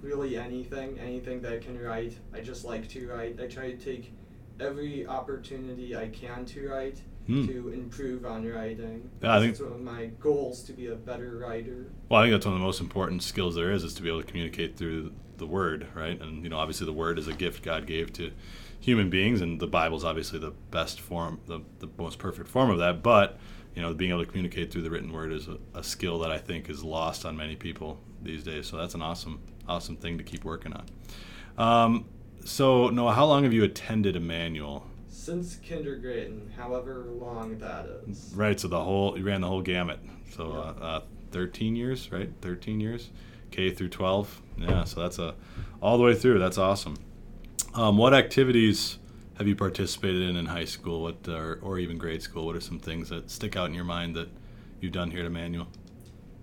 really 0.01 0.37
anything, 0.37 0.97
anything 0.97 1.41
that 1.41 1.51
I 1.51 1.57
can 1.57 1.77
write. 1.77 2.17
I 2.33 2.39
just 2.39 2.63
like 2.63 2.87
to 2.89 3.09
write. 3.09 3.41
I 3.41 3.47
try 3.47 3.71
to 3.71 3.77
take 3.77 4.13
every 4.61 5.05
opportunity 5.05 5.97
I 5.97 6.07
can 6.07 6.45
to 6.45 6.69
write 6.69 7.01
Hmm. 7.27 7.47
to 7.47 7.69
improve 7.69 8.25
on 8.25 8.45
writing. 8.47 9.09
Yeah, 9.21 9.35
I 9.35 9.39
think- 9.39 9.53
it's 9.53 9.61
one 9.61 9.71
of 9.71 9.81
my 9.81 10.07
goals 10.19 10.61
to 10.63 10.73
be 10.73 10.87
a 10.87 10.95
better 10.95 11.37
writer. 11.37 11.87
Well, 12.09 12.21
I 12.21 12.25
think 12.25 12.33
that's 12.33 12.45
one 12.45 12.53
of 12.53 12.59
the 12.59 12.65
most 12.65 12.79
important 12.81 13.23
skills 13.23 13.55
there 13.55 13.71
is, 13.71 13.83
is 13.83 13.93
to 13.95 14.03
be 14.03 14.09
able 14.09 14.21
to 14.21 14.27
communicate 14.27 14.77
through 14.77 15.11
the 15.37 15.47
word, 15.47 15.87
right? 15.95 16.21
And 16.21 16.43
you 16.43 16.49
know, 16.49 16.57
obviously, 16.57 16.85
the 16.85 16.93
word 16.93 17.17
is 17.17 17.27
a 17.27 17.33
gift 17.33 17.63
God 17.63 17.87
gave 17.87 18.13
to 18.13 18.31
human 18.79 19.09
beings, 19.09 19.41
and 19.41 19.59
the 19.59 19.67
Bible 19.67 19.97
is 19.97 20.03
obviously 20.05 20.37
the 20.39 20.51
best 20.71 21.01
form, 21.01 21.39
the, 21.47 21.61
the 21.79 21.89
most 21.97 22.19
perfect 22.19 22.47
form 22.47 22.69
of 22.69 22.77
that. 22.77 23.01
But 23.01 23.37
you 23.75 23.81
know, 23.81 23.93
being 23.93 24.11
able 24.11 24.21
to 24.23 24.27
communicate 24.27 24.71
through 24.71 24.83
the 24.83 24.89
written 24.89 25.11
word 25.11 25.33
is 25.33 25.47
a, 25.47 25.57
a 25.73 25.83
skill 25.83 26.19
that 26.19 26.31
I 26.31 26.37
think 26.37 26.69
is 26.69 26.83
lost 26.83 27.25
on 27.25 27.35
many 27.35 27.55
people 27.55 27.99
these 28.21 28.43
days. 28.43 28.67
So 28.67 28.77
that's 28.77 28.93
an 28.95 29.01
awesome, 29.01 29.41
awesome 29.67 29.97
thing 29.97 30.17
to 30.17 30.23
keep 30.23 30.45
working 30.45 30.73
on. 30.73 30.85
Um, 31.57 32.05
so 32.45 32.89
Noah, 32.89 33.13
how 33.13 33.25
long 33.25 33.43
have 33.43 33.53
you 33.53 33.63
attended 33.63 34.15
Emmanuel? 34.15 34.85
Since 35.25 35.55
kindergarten, 35.55 36.51
however 36.55 37.07
long 37.07 37.57
that 37.57 37.87
is. 38.07 38.31
Right. 38.35 38.59
So 38.59 38.67
the 38.67 38.83
whole 38.83 39.17
you 39.17 39.25
ran 39.25 39.41
the 39.41 39.47
whole 39.47 39.63
gamut. 39.63 39.99
So 40.29 40.51
uh, 40.51 40.83
uh, 40.83 41.01
13 41.31 41.75
years, 41.75 42.11
right? 42.11 42.29
13 42.41 42.79
years, 42.79 43.09
K 43.49 43.71
through 43.71 43.89
12. 43.89 44.41
Yeah. 44.59 44.83
So 44.83 45.01
that's 45.01 45.17
a 45.17 45.33
all 45.81 45.97
the 45.97 46.03
way 46.03 46.13
through. 46.13 46.37
That's 46.37 46.59
awesome. 46.59 46.97
Um, 47.73 47.97
what 47.97 48.13
activities 48.13 48.99
have 49.39 49.47
you 49.47 49.55
participated 49.55 50.21
in 50.21 50.35
in 50.35 50.45
high 50.45 50.65
school? 50.65 51.01
What 51.01 51.27
or, 51.27 51.57
or 51.63 51.79
even 51.79 51.97
grade 51.97 52.21
school? 52.21 52.45
What 52.45 52.55
are 52.55 52.61
some 52.61 52.77
things 52.77 53.09
that 53.09 53.31
stick 53.31 53.55
out 53.55 53.67
in 53.67 53.73
your 53.73 53.83
mind 53.83 54.15
that 54.15 54.29
you've 54.79 54.93
done 54.93 55.09
here 55.09 55.21
at 55.21 55.25
Emmanuel? 55.25 55.67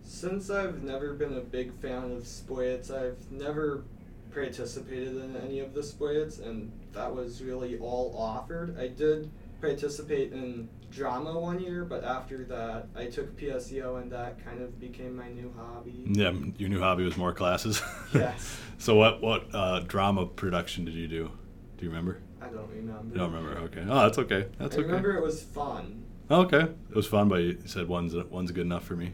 Since 0.03 0.51
I've 0.51 0.83
never 0.83 1.15
been 1.15 1.37
a 1.37 1.41
big 1.41 1.73
fan 1.81 2.11
of 2.11 2.27
sports, 2.27 2.91
I've 2.91 3.31
never 3.31 3.85
participated 4.33 5.17
in 5.17 5.37
any 5.37 5.61
of 5.61 5.75
the 5.75 5.83
sports, 5.83 6.39
and 6.39 6.73
that 6.93 7.15
was 7.15 7.43
really 7.43 7.79
all 7.79 8.15
offered. 8.19 8.79
I 8.79 8.89
did 8.89 9.31
participate 9.61 10.33
in 10.33 10.69
drama 10.91 11.39
one 11.39 11.61
year, 11.61 11.85
but 11.85 12.05
after 12.05 12.45
that, 12.45 12.89
I 12.97 13.07
took 13.07 13.37
PSEO, 13.39 14.01
and 14.03 14.11
that 14.13 14.45
kind 14.45 14.61
of 14.61 14.79
became 14.81 15.17
my 15.17 15.29
new 15.31 15.53
hobby. 15.57 16.03
Yeah, 16.07 16.33
your 16.59 16.69
new 16.69 16.81
hobby 16.81 17.05
was 17.05 17.17
more 17.17 17.33
classes. 17.33 17.81
Yes. 18.15 18.59
so 18.77 18.95
what 18.97 19.23
what 19.23 19.47
uh, 19.55 19.81
drama 19.81 20.27
production 20.27 20.85
did 20.85 20.93
you 20.95 21.09
do? 21.09 21.31
Do 21.79 21.85
you 21.87 21.89
remember? 21.91 22.19
I 22.43 22.47
don't 22.49 22.69
remember. 22.69 23.15
You 23.15 23.21
don't 23.21 23.33
remember? 23.33 23.59
Okay. 23.63 23.85
Oh, 23.89 24.01
that's 24.03 24.19
okay. 24.19 24.49
That's 24.59 24.77
I 24.77 24.81
okay. 24.81 24.87
remember 24.87 25.17
it 25.17 25.23
was 25.23 25.43
fun. 25.43 26.05
Okay, 26.31 26.61
it 26.91 26.95
was 26.95 27.07
fun, 27.07 27.29
but 27.29 27.37
you 27.41 27.59
said 27.65 27.89
one's 27.89 28.15
one's 28.15 28.51
good 28.51 28.67
enough 28.67 28.85
for 28.85 28.97
me. 28.97 29.13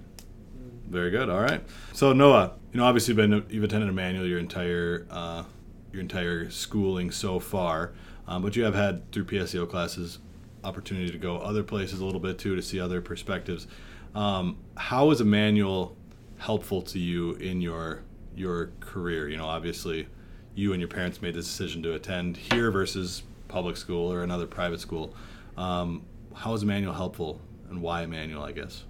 Very 0.89 1.11
good. 1.11 1.29
All 1.29 1.41
right. 1.41 1.63
So 1.93 2.13
Noah, 2.13 2.55
you 2.73 2.79
know, 2.79 2.87
obviously, 2.87 3.13
you've 3.15 3.31
been 3.31 3.47
you've 3.51 3.65
attended 3.65 3.89
Emmanuel 3.89 4.27
your 4.27 4.39
entire 4.39 5.07
uh, 5.11 5.45
your 5.93 6.01
entire 6.01 6.51
schooling 6.51 7.11
so 7.11 7.39
far, 7.39 7.93
um, 8.27 8.43
but 8.43 8.57
you 8.57 8.65
have 8.65 8.75
had 8.75 9.11
through 9.13 9.25
PSEO 9.27 9.69
classes 9.69 10.19
opportunity 10.65 11.11
to 11.11 11.19
go 11.19 11.39
other 11.39 11.63
places 11.63 12.01
a 12.01 12.05
little 12.05 12.21
bit 12.21 12.39
too 12.39 12.57
to 12.57 12.63
see 12.63 12.81
other 12.81 13.01
perspectives. 13.01 13.67
Um, 14.15 14.59
how 14.77 15.11
is 15.11 15.21
Emmanuel 15.21 15.97
helpful 16.39 16.83
to 16.83 16.99
you 16.99 17.33
in 17.35 17.61
your 17.61 18.03
your 18.35 18.71
career? 18.81 19.29
You 19.29 19.37
know, 19.37 19.47
obviously, 19.47 20.09
you 20.55 20.73
and 20.73 20.81
your 20.81 20.89
parents 20.89 21.21
made 21.21 21.35
the 21.35 21.41
decision 21.41 21.83
to 21.83 21.95
attend 21.95 22.37
here 22.37 22.71
versus 22.71 23.23
public 23.49 23.77
school 23.77 24.11
or 24.13 24.23
another 24.23 24.47
private 24.47 24.81
school. 24.81 25.15
Um, 25.57 26.05
how 26.35 26.55
is 26.55 26.63
Emmanuel 26.63 26.95
helpful, 26.95 27.41
and 27.69 27.83
why 27.83 28.05
Emmanuel? 28.05 28.43
I 28.43 28.53
guess. 28.53 28.85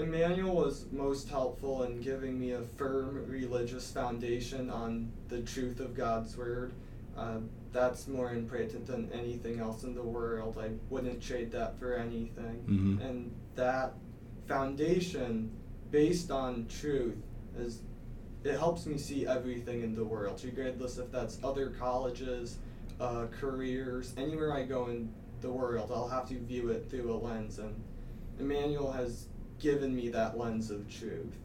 Emmanuel 0.00 0.56
was 0.56 0.86
most 0.90 1.28
helpful 1.28 1.82
in 1.82 2.00
giving 2.00 2.40
me 2.40 2.52
a 2.52 2.62
firm 2.62 3.26
religious 3.28 3.90
foundation 3.90 4.70
on 4.70 5.12
the 5.28 5.42
truth 5.42 5.78
of 5.78 5.94
God's 5.94 6.36
Word. 6.36 6.72
Uh, 7.16 7.38
that's 7.72 8.08
more 8.08 8.32
important 8.32 8.86
than 8.86 9.10
anything 9.12 9.60
else 9.60 9.84
in 9.84 9.94
the 9.94 10.02
world. 10.02 10.58
I 10.58 10.70
wouldn't 10.88 11.22
trade 11.22 11.52
that 11.52 11.78
for 11.78 11.94
anything. 11.94 12.64
Mhm. 12.66 13.04
And 13.06 13.30
that 13.56 13.94
foundation, 14.46 15.50
based 15.90 16.30
on 16.30 16.66
truth, 16.66 17.18
is 17.58 17.82
it 18.42 18.58
helps 18.58 18.86
me 18.86 18.96
see 18.96 19.26
everything 19.26 19.82
in 19.82 19.94
the 19.94 20.04
world, 20.04 20.40
regardless 20.42 20.96
if 20.96 21.12
that's 21.12 21.38
other 21.44 21.70
colleges, 21.70 22.58
uh, 22.98 23.26
careers, 23.30 24.14
anywhere 24.16 24.54
I 24.54 24.64
go 24.64 24.86
in 24.86 25.12
the 25.42 25.52
world. 25.52 25.90
I'll 25.92 26.08
have 26.08 26.26
to 26.30 26.38
view 26.38 26.70
it 26.70 26.88
through 26.88 27.12
a 27.12 27.18
lens, 27.18 27.58
and 27.58 27.74
Emmanuel 28.38 28.92
has 28.92 29.26
given 29.60 29.94
me 29.94 30.08
that 30.08 30.38
lens 30.38 30.70
of 30.70 30.88
truth. 30.88 31.36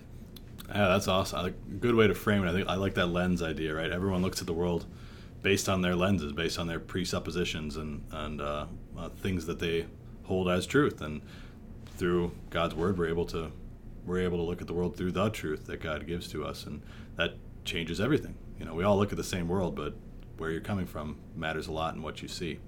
Yeah, 0.69 0.87
that's 0.87 1.07
awesome. 1.07 1.45
A 1.45 1.49
good 1.51 1.95
way 1.95 2.07
to 2.07 2.15
frame 2.15 2.43
it. 2.43 2.49
I 2.49 2.53
think 2.53 2.67
I 2.67 2.75
like 2.75 2.95
that 2.95 3.07
lens 3.07 3.43
idea. 3.43 3.75
Right, 3.75 3.91
everyone 3.91 4.21
looks 4.21 4.41
at 4.41 4.47
the 4.47 4.53
world 4.53 4.85
based 5.41 5.69
on 5.69 5.81
their 5.81 5.95
lenses, 5.95 6.31
based 6.31 6.57
on 6.57 6.67
their 6.67 6.79
presuppositions 6.79 7.77
and 7.77 8.03
and 8.11 8.41
uh, 8.41 8.65
uh, 8.97 9.09
things 9.09 9.45
that 9.45 9.59
they 9.59 9.85
hold 10.23 10.49
as 10.49 10.65
truth. 10.65 11.01
And 11.01 11.21
through 11.97 12.31
God's 12.49 12.73
word, 12.73 12.97
we're 12.97 13.09
able 13.09 13.25
to 13.27 13.51
we're 14.05 14.19
able 14.19 14.37
to 14.37 14.43
look 14.43 14.61
at 14.61 14.67
the 14.67 14.73
world 14.73 14.95
through 14.95 15.11
the 15.11 15.29
truth 15.29 15.65
that 15.67 15.81
God 15.81 16.07
gives 16.07 16.27
to 16.29 16.45
us, 16.45 16.65
and 16.65 16.81
that 17.15 17.35
changes 17.63 17.99
everything. 17.99 18.35
You 18.59 18.65
know, 18.65 18.73
we 18.73 18.83
all 18.83 18.97
look 18.97 19.11
at 19.11 19.17
the 19.17 19.23
same 19.23 19.47
world, 19.47 19.75
but 19.75 19.93
where 20.37 20.51
you're 20.51 20.61
coming 20.61 20.85
from 20.85 21.17
matters 21.35 21.67
a 21.67 21.71
lot 21.71 21.95
in 21.95 22.01
what 22.01 22.21
you 22.21 22.27
see. 22.27 22.59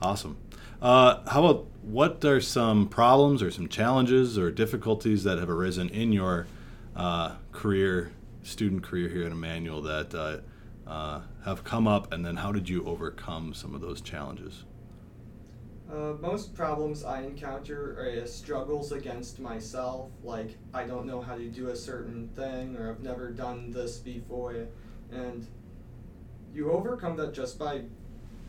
Awesome. 0.00 0.36
Uh, 0.82 1.22
how 1.28 1.44
about 1.44 1.66
what 1.82 2.24
are 2.24 2.40
some 2.40 2.88
problems 2.88 3.40
or 3.40 3.52
some 3.52 3.68
challenges 3.68 4.36
or 4.36 4.50
difficulties 4.50 5.22
that 5.22 5.38
have 5.38 5.48
arisen 5.48 5.88
in 5.90 6.12
your 6.12 6.48
uh, 6.96 7.36
career, 7.52 8.10
student 8.42 8.82
career 8.82 9.08
here 9.08 9.24
at 9.24 9.30
Emmanuel 9.30 9.80
that 9.80 10.12
uh, 10.12 10.38
uh, 10.90 11.20
have 11.44 11.62
come 11.62 11.86
up, 11.86 12.12
and 12.12 12.26
then 12.26 12.34
how 12.34 12.50
did 12.50 12.68
you 12.68 12.84
overcome 12.84 13.54
some 13.54 13.76
of 13.76 13.80
those 13.80 14.00
challenges? 14.00 14.64
Uh, 15.88 16.14
most 16.20 16.52
problems 16.52 17.04
I 17.04 17.22
encounter 17.22 17.96
are 18.00 18.20
uh, 18.20 18.26
struggles 18.26 18.90
against 18.90 19.38
myself, 19.38 20.10
like 20.24 20.58
I 20.74 20.82
don't 20.82 21.06
know 21.06 21.20
how 21.20 21.36
to 21.36 21.46
do 21.48 21.68
a 21.68 21.76
certain 21.76 22.28
thing 22.34 22.76
or 22.76 22.90
I've 22.90 23.04
never 23.04 23.30
done 23.30 23.70
this 23.70 23.98
before, 23.98 24.66
and 25.12 25.46
you 26.52 26.72
overcome 26.72 27.16
that 27.18 27.34
just 27.34 27.56
by 27.56 27.82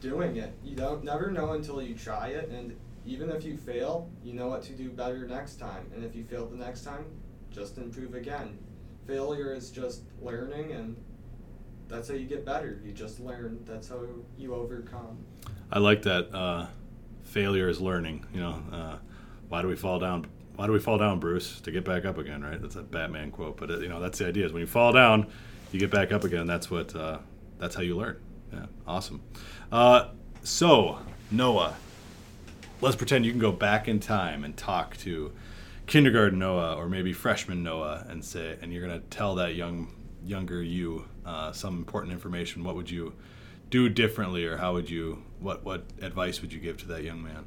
doing 0.03 0.35
it. 0.35 0.53
You 0.63 0.75
don't 0.75 1.03
never 1.03 1.31
know 1.31 1.53
until 1.53 1.81
you 1.81 1.95
try 1.95 2.27
it, 2.27 2.49
and 2.49 2.77
even 3.05 3.29
if 3.29 3.43
you 3.43 3.57
fail, 3.57 4.09
you 4.23 4.33
know 4.33 4.47
what 4.47 4.61
to 4.63 4.73
do 4.73 4.89
better 4.89 5.25
next 5.25 5.55
time. 5.55 5.89
And 5.95 6.03
if 6.03 6.13
you 6.15 6.23
fail 6.23 6.45
the 6.45 6.57
next 6.57 6.83
time, 6.83 7.05
just 7.49 7.77
improve 7.77 8.13
again. 8.13 8.59
Failure 9.07 9.53
is 9.53 9.71
just 9.71 10.01
learning, 10.21 10.73
and 10.73 10.97
that's 11.87 12.09
how 12.09 12.15
you 12.15 12.25
get 12.25 12.45
better. 12.45 12.81
You 12.85 12.91
just 12.91 13.19
learn. 13.19 13.59
That's 13.65 13.89
how 13.89 14.01
you 14.37 14.53
overcome. 14.53 15.17
I 15.71 15.79
like 15.79 16.01
that. 16.03 16.33
Uh, 16.35 16.67
failure 17.23 17.69
is 17.69 17.81
learning. 17.81 18.25
You 18.33 18.41
know, 18.41 18.63
uh, 18.71 18.97
why 19.47 19.61
do 19.61 19.67
we 19.69 19.75
fall 19.75 19.99
down? 19.99 20.27
Why 20.55 20.67
do 20.67 20.73
we 20.73 20.79
fall 20.79 20.97
down, 20.97 21.19
Bruce? 21.19 21.61
To 21.61 21.71
get 21.71 21.85
back 21.85 22.05
up 22.05 22.17
again, 22.17 22.43
right? 22.43 22.61
That's 22.61 22.75
a 22.75 22.83
Batman 22.83 23.31
quote, 23.31 23.57
but 23.57 23.71
uh, 23.71 23.79
you 23.79 23.89
know 23.89 23.99
that's 23.99 24.19
the 24.19 24.27
idea. 24.27 24.45
Is 24.45 24.53
when 24.53 24.61
you 24.61 24.67
fall 24.67 24.91
down, 24.91 25.27
you 25.71 25.79
get 25.79 25.91
back 25.91 26.11
up 26.11 26.25
again. 26.25 26.45
That's 26.45 26.69
what. 26.69 26.93
Uh, 26.93 27.19
that's 27.59 27.75
how 27.75 27.81
you 27.81 27.95
learn. 27.95 28.17
Yeah, 28.53 28.65
awesome. 28.85 29.21
Uh, 29.71 30.09
so 30.43 30.99
Noah, 31.31 31.75
let's 32.81 32.95
pretend 32.95 33.25
you 33.25 33.31
can 33.31 33.39
go 33.39 33.51
back 33.51 33.87
in 33.87 33.99
time 33.99 34.43
and 34.43 34.55
talk 34.55 34.95
to 34.97 35.31
kindergarten 35.87 36.37
Noah 36.37 36.75
or 36.75 36.87
maybe 36.87 37.13
freshman 37.13 37.63
Noah 37.63 38.05
and 38.07 38.23
say, 38.23 38.57
and 38.61 38.71
you're 38.71 38.85
gonna 38.85 39.01
tell 39.09 39.35
that 39.35 39.55
young 39.55 39.87
younger 40.23 40.61
you 40.61 41.05
uh, 41.25 41.51
some 41.51 41.77
important 41.77 42.13
information. 42.13 42.63
What 42.63 42.75
would 42.75 42.89
you 42.89 43.13
do 43.69 43.89
differently, 43.89 44.45
or 44.45 44.57
how 44.57 44.73
would 44.73 44.89
you? 44.89 45.23
What 45.39 45.65
what 45.65 45.85
advice 46.01 46.41
would 46.41 46.53
you 46.53 46.59
give 46.59 46.77
to 46.79 46.87
that 46.89 47.03
young 47.03 47.23
man? 47.23 47.45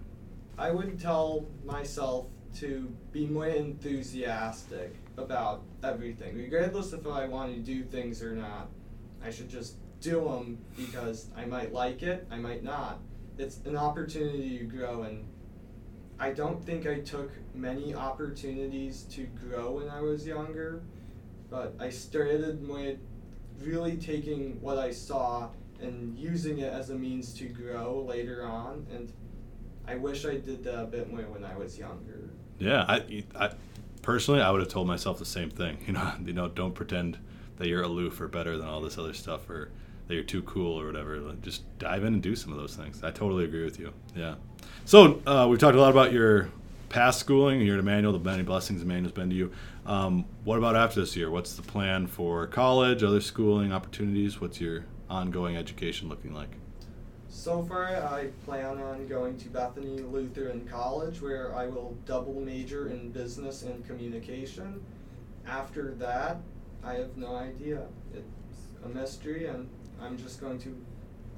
I 0.59 0.71
would 0.71 0.99
tell 0.99 1.47
myself 1.65 2.27
to 2.57 2.93
be 3.13 3.27
more 3.27 3.47
enthusiastic 3.47 4.97
about 5.19 5.63
everything, 5.85 6.37
regardless 6.37 6.93
if 6.93 7.07
I 7.07 7.29
want 7.29 7.55
to 7.55 7.61
do 7.61 7.85
things 7.85 8.23
or 8.23 8.33
not. 8.33 8.69
I 9.23 9.31
should 9.31 9.49
just 9.49 9.77
do 10.01 10.25
them 10.25 10.59
because 10.77 11.29
I 11.37 11.45
might 11.45 11.73
like 11.73 12.03
it, 12.03 12.27
I 12.31 12.37
might 12.37 12.63
not. 12.63 13.01
It's 13.39 13.61
an 13.65 13.77
opportunity 13.77 14.59
to 14.59 14.65
grow, 14.65 15.03
and 15.03 15.25
I 16.19 16.31
don't 16.31 16.65
think 16.65 16.87
I 16.87 17.01
took 17.01 17.31
many 17.55 17.95
opportunities 17.95 19.03
to 19.11 19.25
grow 19.25 19.73
when 19.73 19.91
I 19.91 20.01
was 20.01 20.27
younger, 20.27 20.83
but 21.51 21.75
I 21.79 21.91
started 21.91 22.67
with 22.67 22.99
really 23.61 23.97
taking 23.97 24.61
what 24.61 24.79
I 24.79 24.91
saw 24.91 25.49
and 25.81 26.17
using 26.19 26.59
it 26.59 26.73
as 26.73 26.91
a 26.91 26.95
means 26.95 27.35
to 27.35 27.45
grow 27.47 28.05
later 28.09 28.47
on, 28.47 28.87
and 28.93 29.13
I 29.87 29.97
wish 29.97 30.25
I 30.25 30.39
did 30.39 30.65
that 30.65 30.83
a 30.83 30.87
bit 30.87 31.11
more 31.13 31.23
when 31.23 31.45
I 31.45 31.57
was 31.57 31.79
younger. 31.79 32.31
Yeah, 32.59 32.85
I, 32.89 33.25
I 33.35 33.51
personally, 34.03 34.41
I 34.41 34.51
would 34.51 34.61
have 34.61 34.71
told 34.71 34.87
myself 34.87 35.19
the 35.19 35.25
same 35.27 35.51
thing. 35.51 35.79
You 35.87 35.93
know, 35.93 36.13
you 36.25 36.33
know, 36.33 36.49
don't 36.49 36.75
pretend 36.75 37.19
that 37.57 37.69
you're 37.69 37.83
aloof 37.83 38.21
or 38.21 38.29
better 38.29 38.57
than 38.57 38.67
all 38.67 38.81
this 38.81 38.99
other 38.99 39.15
stuff, 39.15 39.49
or 39.51 39.71
that 40.07 40.15
you're 40.15 40.23
too 40.23 40.43
cool 40.43 40.81
or 40.81 40.87
whatever. 40.87 41.21
Just 41.43 41.63
dive 41.79 42.05
in 42.05 42.15
and 42.15 42.23
do 42.23 42.37
some 42.37 42.53
of 42.53 42.59
those 42.59 42.77
things. 42.77 43.03
I 43.03 43.11
totally 43.11 43.45
agree 43.45 43.65
with 43.65 43.79
you. 43.79 43.93
Yeah. 44.15 44.37
So 44.85 45.21
uh, 45.27 45.47
we've 45.49 45.59
talked 45.59 45.77
a 45.77 45.81
lot 45.81 45.91
about 45.91 46.13
your 46.13 46.49
past 46.89 47.19
schooling. 47.19 47.61
You're 47.61 47.75
at 47.75 47.81
Emmanuel. 47.81 48.13
The 48.13 48.19
many 48.19 48.43
blessings 48.43 48.83
Emmanuel's 48.83 49.13
been 49.13 49.31
to 49.31 49.37
you. 49.37 49.53
Um, 49.85 50.25
what 50.45 50.59
about 50.59 50.77
after 50.77 51.01
this 51.01 51.17
year? 51.17 51.31
What's 51.31 51.55
the 51.55 51.63
plan 51.63 52.07
for 52.07 52.47
college, 52.47 53.03
other 53.03 53.21
schooling 53.21 53.73
opportunities? 53.73 54.41
What's 54.41 54.61
your 54.61 54.85
ongoing 55.09 55.57
education 55.57 56.09
looking 56.09 56.35
like? 56.35 56.51
So 57.29 57.63
far, 57.65 57.89
I 57.89 58.29
plan 58.45 58.79
on 58.79 59.07
going 59.07 59.37
to 59.39 59.49
Bethany 59.49 59.99
Lutheran 59.99 60.67
College, 60.67 61.21
where 61.21 61.55
I 61.55 61.67
will 61.67 61.97
double 62.07 62.41
major 62.41 62.89
in 62.89 63.11
business 63.11 63.63
and 63.63 63.87
communication. 63.87 64.81
After 65.47 65.95
that, 65.95 66.39
I 66.83 66.95
have 66.95 67.17
no 67.17 67.37
idea. 67.37 67.83
It's 68.15 68.27
a 68.85 68.89
mystery, 68.89 69.47
and 69.47 69.69
I'm 70.01 70.17
just 70.19 70.41
going 70.41 70.59
to 70.61 70.77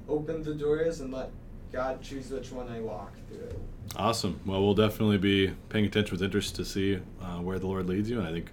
open 0.07 0.43
the 0.43 0.53
doors 0.53 1.01
and 1.01 1.13
let 1.13 1.31
God 1.71 2.01
choose 2.01 2.29
which 2.31 2.51
one 2.51 2.67
I 2.69 2.79
walk 2.79 3.13
through. 3.27 3.59
Awesome. 3.95 4.39
Well, 4.45 4.61
we'll 4.61 4.75
definitely 4.75 5.17
be 5.17 5.53
paying 5.69 5.85
attention 5.85 6.11
with 6.11 6.23
interest 6.23 6.55
to 6.55 6.65
see 6.65 6.99
uh, 7.21 7.37
where 7.37 7.59
the 7.59 7.67
Lord 7.67 7.87
leads 7.87 8.09
you. 8.09 8.19
And 8.19 8.27
I 8.27 8.31
think, 8.31 8.51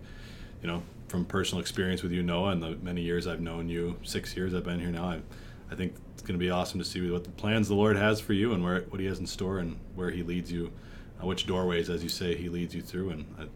you 0.62 0.68
know, 0.68 0.82
from 1.08 1.24
personal 1.24 1.60
experience 1.60 2.02
with 2.02 2.12
you, 2.12 2.22
Noah, 2.22 2.50
and 2.50 2.62
the 2.62 2.76
many 2.82 3.02
years 3.02 3.26
I've 3.26 3.40
known 3.40 3.68
you, 3.68 3.96
six 4.02 4.36
years 4.36 4.54
I've 4.54 4.64
been 4.64 4.80
here 4.80 4.90
now, 4.90 5.04
I, 5.04 5.20
I 5.70 5.74
think 5.74 5.94
it's 6.12 6.22
going 6.22 6.38
to 6.38 6.44
be 6.44 6.50
awesome 6.50 6.78
to 6.78 6.84
see 6.84 7.10
what 7.10 7.24
the 7.24 7.30
plans 7.30 7.68
the 7.68 7.74
Lord 7.74 7.96
has 7.96 8.20
for 8.20 8.32
you 8.32 8.52
and 8.52 8.62
where 8.62 8.82
what 8.82 9.00
He 9.00 9.06
has 9.06 9.18
in 9.18 9.26
store 9.26 9.58
and 9.58 9.78
where 9.94 10.10
He 10.10 10.22
leads 10.22 10.50
you, 10.50 10.72
uh, 11.22 11.26
which 11.26 11.46
doorways, 11.46 11.90
as 11.90 12.02
you 12.02 12.08
say, 12.08 12.34
He 12.34 12.48
leads 12.48 12.74
you 12.74 12.82
through. 12.82 13.10
And 13.10 13.24
I 13.38 13.46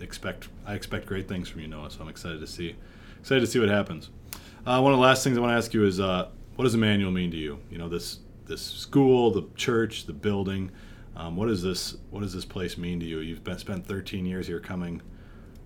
expect 0.00 0.48
I 0.66 0.74
expect 0.74 1.06
great 1.06 1.28
things 1.28 1.48
from 1.48 1.60
you, 1.60 1.68
Noah. 1.68 1.90
So 1.90 2.00
I'm 2.00 2.08
excited 2.08 2.40
to 2.40 2.46
see 2.46 2.76
excited 3.20 3.40
to 3.40 3.46
see 3.46 3.58
what 3.58 3.68
happens. 3.68 4.10
Uh, 4.66 4.80
one 4.80 4.92
of 4.92 4.98
the 4.98 5.02
last 5.02 5.24
things 5.24 5.38
I 5.38 5.40
want 5.40 5.52
to 5.52 5.56
ask 5.56 5.72
you 5.72 5.84
is, 5.84 6.00
uh, 6.00 6.28
what 6.56 6.64
does 6.64 6.74
Emmanuel 6.74 7.10
mean 7.10 7.30
to 7.30 7.36
you? 7.36 7.58
You 7.70 7.78
know, 7.78 7.88
this 7.88 8.18
this 8.46 8.62
school, 8.62 9.30
the 9.30 9.44
church, 9.56 10.06
the 10.06 10.12
building. 10.12 10.70
Um, 11.16 11.36
what 11.36 11.46
does 11.46 11.62
this 11.62 11.96
What 12.10 12.20
does 12.20 12.32
this 12.32 12.44
place 12.44 12.78
mean 12.78 13.00
to 13.00 13.06
you? 13.06 13.20
You've 13.20 13.44
been 13.44 13.58
spent 13.58 13.86
13 13.86 14.26
years 14.26 14.46
here, 14.46 14.60
coming 14.60 15.02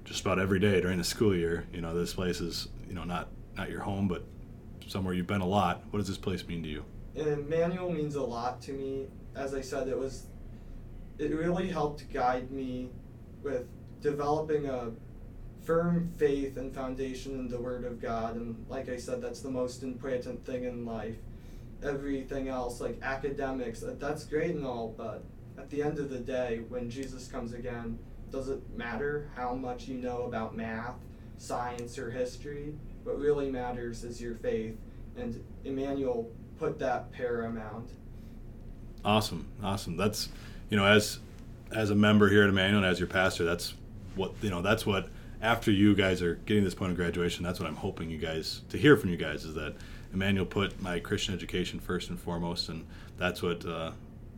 just 0.05 0.21
about 0.23 0.39
every 0.39 0.59
day 0.59 0.81
during 0.81 0.99
the 0.99 1.05
school 1.05 1.35
year. 1.35 1.67
You 1.73 1.81
know, 1.81 1.95
this 1.95 2.15
place 2.15 2.41
is 2.41 2.69
you 2.89 2.95
know 2.95 3.05
not 3.05 3.29
not 3.57 3.71
your 3.71 3.81
home, 3.81 4.09
but 4.09 4.25
somewhere 4.87 5.15
you've 5.15 5.27
been 5.27 5.41
a 5.41 5.47
lot. 5.47 5.83
What 5.91 5.99
does 5.99 6.09
this 6.09 6.19
place 6.19 6.47
mean 6.47 6.63
to 6.63 6.69
you? 6.69 6.85
Emmanuel 7.15 7.91
means 7.91 8.15
a 8.15 8.23
lot 8.23 8.61
to 8.63 8.73
me. 8.73 9.07
As 9.35 9.55
I 9.55 9.61
said, 9.61 9.89
it 9.89 9.99
was 9.99 10.27
it 11.19 11.35
really 11.35 11.69
helped 11.69 12.11
guide 12.13 12.51
me 12.51 12.91
with 13.43 13.67
developing 14.03 14.67
a 14.67 14.91
firm 15.63 16.13
faith 16.19 16.57
and 16.57 16.75
foundation 16.75 17.39
in 17.39 17.49
the 17.49 17.61
Word 17.61 17.85
of 17.85 18.01
God. 18.01 18.37
And 18.37 18.65
like 18.69 18.89
I 18.89 18.97
said, 18.97 19.23
that's 19.23 19.41
the 19.41 19.51
most 19.51 19.83
important 19.83 20.45
thing 20.45 20.65
in 20.65 20.85
life. 20.85 21.17
Everything 21.83 22.49
else, 22.49 22.81
like 22.81 22.99
academics, 23.03 23.83
uh, 23.83 23.95
that's 23.99 24.25
great 24.25 24.55
and 24.55 24.67
all, 24.67 24.95
but 24.97 25.25
at 25.59 25.71
the 25.71 25.83
end 25.83 25.99
of 25.99 26.11
the 26.11 26.19
day, 26.19 26.61
when 26.69 26.91
Jesus 26.91 27.29
comes 27.29 27.53
again, 27.53 27.99
does 28.31 28.49
it 28.49 28.61
matter 28.77 29.29
how 29.37 29.55
much 29.55 29.87
you 29.87 29.97
know 29.97 30.23
about 30.23 30.57
math, 30.57 30.95
science, 31.39 31.99
or 31.99 32.11
history? 32.11 32.75
What 33.05 33.19
really 33.19 33.51
matters 33.51 34.05
is 34.05 34.21
your 34.21 34.37
faith. 34.37 34.77
And 35.17 35.43
Emmanuel 35.65 36.31
put 36.59 36.79
that 36.79 37.13
paramount. 37.13 37.91
Awesome, 39.05 39.49
awesome. 39.63 39.97
That's 39.97 40.29
you 40.71 40.77
know, 40.77 40.87
as 40.87 41.19
as 41.73 41.91
a 41.91 41.95
member 41.95 42.29
here 42.29 42.45
at 42.45 42.49
Emmanuel 42.49 42.83
and 42.83 42.91
as 42.91 43.01
your 43.01 43.09
pastor, 43.09 43.45
that's 43.45 43.75
what 44.15 44.33
you 44.43 44.51
know. 44.51 44.63
That's 44.63 44.87
what 44.87 45.09
after 45.41 45.71
you 45.71 45.95
guys 45.95 46.23
are 46.23 46.37
getting 46.47 46.65
this 46.65 46.75
point 46.75 46.93
of 46.93 46.97
graduation, 46.97 47.45
that's 47.45 47.59
what 47.59 47.69
I'm 47.69 47.77
hoping 47.77 48.11
you 48.11 48.19
guys 48.19 48.63
to 48.71 48.79
hear 48.79 48.97
from 48.97 49.11
you 49.11 49.17
guys 49.17 49.45
is 49.45 49.55
that 49.55 49.75
Emmanuel 50.13 50.47
put 50.47 50.81
my 50.81 51.01
Christian 51.01 51.35
education 51.35 51.81
first 51.81 52.11
and 52.11 52.19
foremost, 52.19 52.69
and 52.69 52.87
that's 53.19 53.43
what 53.43 53.65
uh, 53.67 53.93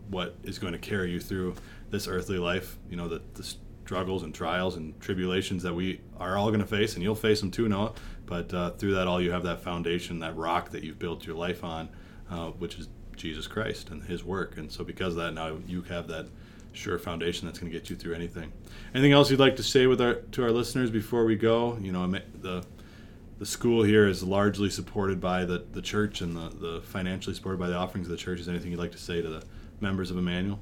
what 0.08 0.36
is 0.42 0.58
going 0.58 0.72
to 0.72 0.78
carry 0.78 1.10
you 1.10 1.20
through 1.20 1.54
this 1.90 2.08
earthly 2.08 2.38
life. 2.38 2.78
You 2.88 2.96
know, 2.96 3.08
the, 3.08 3.20
the 3.34 3.54
struggles 3.84 4.22
and 4.22 4.34
trials 4.34 4.76
and 4.76 4.98
tribulations 5.00 5.62
that 5.62 5.74
we 5.74 6.00
are 6.18 6.36
all 6.36 6.48
going 6.48 6.60
to 6.60 6.66
face, 6.66 6.94
and 6.94 7.02
you'll 7.02 7.14
face 7.14 7.40
them 7.40 7.50
too, 7.50 7.68
Noah. 7.68 7.92
But 8.26 8.54
uh, 8.54 8.70
through 8.70 8.94
that 8.94 9.06
all, 9.06 9.20
you 9.20 9.32
have 9.32 9.42
that 9.42 9.60
foundation, 9.60 10.20
that 10.20 10.36
rock 10.36 10.70
that 10.70 10.82
you've 10.82 10.98
built 10.98 11.26
your 11.26 11.36
life 11.36 11.62
on, 11.62 11.90
uh, 12.30 12.48
which 12.50 12.78
is 12.78 12.88
Jesus 13.16 13.46
Christ 13.46 13.90
and 13.90 14.04
His 14.04 14.24
work. 14.24 14.56
And 14.56 14.72
so, 14.72 14.84
because 14.84 15.14
of 15.14 15.22
that, 15.22 15.34
now 15.34 15.58
you 15.66 15.82
have 15.82 16.08
that 16.08 16.26
sure 16.76 16.98
foundation 16.98 17.46
that's 17.46 17.58
going 17.58 17.70
to 17.70 17.78
get 17.78 17.90
you 17.90 17.96
through 17.96 18.14
anything. 18.14 18.52
Anything 18.94 19.12
else 19.12 19.30
you'd 19.30 19.40
like 19.40 19.56
to 19.56 19.62
say 19.62 19.86
with 19.86 20.00
our 20.00 20.14
to 20.14 20.42
our 20.42 20.50
listeners 20.50 20.90
before 20.90 21.24
we 21.24 21.36
go? 21.36 21.78
You 21.80 21.92
know, 21.92 22.06
the 22.40 22.64
the 23.38 23.46
school 23.46 23.82
here 23.82 24.06
is 24.06 24.22
largely 24.22 24.70
supported 24.70 25.20
by 25.20 25.44
the, 25.44 25.64
the 25.72 25.82
church 25.82 26.20
and 26.20 26.36
the, 26.36 26.48
the 26.50 26.80
financially 26.82 27.34
supported 27.34 27.58
by 27.58 27.68
the 27.68 27.74
offerings 27.74 28.06
of 28.06 28.12
the 28.12 28.16
church. 28.16 28.40
Is 28.40 28.48
anything 28.48 28.70
you'd 28.70 28.80
like 28.80 28.92
to 28.92 28.98
say 28.98 29.20
to 29.20 29.28
the 29.28 29.44
members 29.80 30.10
of 30.10 30.16
Emmanuel? 30.16 30.60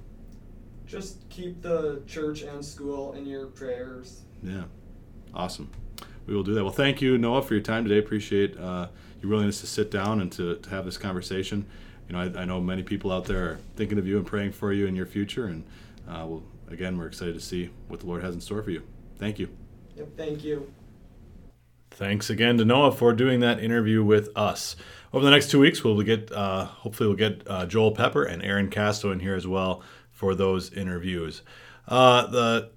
Just 0.86 1.28
keep 1.28 1.62
the 1.62 2.02
church 2.06 2.42
and 2.42 2.64
school 2.64 3.12
in 3.12 3.26
your 3.26 3.46
prayers. 3.46 4.22
Yeah, 4.42 4.64
awesome. 5.34 5.70
We 6.26 6.34
will 6.34 6.42
do 6.42 6.54
that. 6.54 6.62
Well, 6.62 6.72
thank 6.72 7.00
you, 7.00 7.18
Noah, 7.18 7.42
for 7.42 7.54
your 7.54 7.62
time 7.62 7.84
today. 7.84 7.98
Appreciate 7.98 8.58
uh, 8.58 8.88
your 9.20 9.30
willingness 9.30 9.60
to 9.60 9.66
sit 9.66 9.90
down 9.90 10.20
and 10.20 10.30
to, 10.32 10.56
to 10.56 10.70
have 10.70 10.84
this 10.84 10.96
conversation. 10.96 11.66
You 12.08 12.14
know, 12.14 12.20
I, 12.20 12.42
I 12.42 12.44
know 12.44 12.60
many 12.60 12.82
people 12.82 13.12
out 13.12 13.24
there 13.24 13.44
are 13.44 13.58
thinking 13.76 13.98
of 13.98 14.06
you 14.06 14.18
and 14.18 14.26
praying 14.26 14.52
for 14.52 14.72
you 14.72 14.86
in 14.86 14.94
your 14.96 15.06
future, 15.06 15.46
and 15.46 15.64
uh, 16.08 16.26
well, 16.26 16.42
again, 16.68 16.98
we're 16.98 17.06
excited 17.06 17.34
to 17.34 17.40
see 17.40 17.70
what 17.88 18.00
the 18.00 18.06
Lord 18.06 18.22
has 18.22 18.34
in 18.34 18.40
store 18.40 18.62
for 18.62 18.70
you. 18.70 18.82
Thank 19.18 19.38
you. 19.38 19.48
Yep, 19.96 20.08
thank 20.16 20.44
you. 20.44 20.72
Thanks 21.90 22.30
again 22.30 22.56
to 22.56 22.64
Noah 22.64 22.92
for 22.92 23.12
doing 23.12 23.40
that 23.40 23.62
interview 23.62 24.02
with 24.02 24.30
us. 24.34 24.76
Over 25.12 25.24
the 25.24 25.30
next 25.30 25.50
two 25.50 25.60
weeks, 25.60 25.84
we'll 25.84 26.00
get 26.02 26.32
uh, 26.32 26.64
hopefully 26.64 27.08
we'll 27.08 27.18
get 27.18 27.42
uh, 27.46 27.66
Joel 27.66 27.92
Pepper 27.92 28.24
and 28.24 28.42
Aaron 28.42 28.70
Casto 28.70 29.12
in 29.12 29.20
here 29.20 29.34
as 29.34 29.46
well 29.46 29.82
for 30.10 30.34
those 30.34 30.72
interviews. 30.72 31.42
Uh, 31.86 32.26
the 32.28 32.70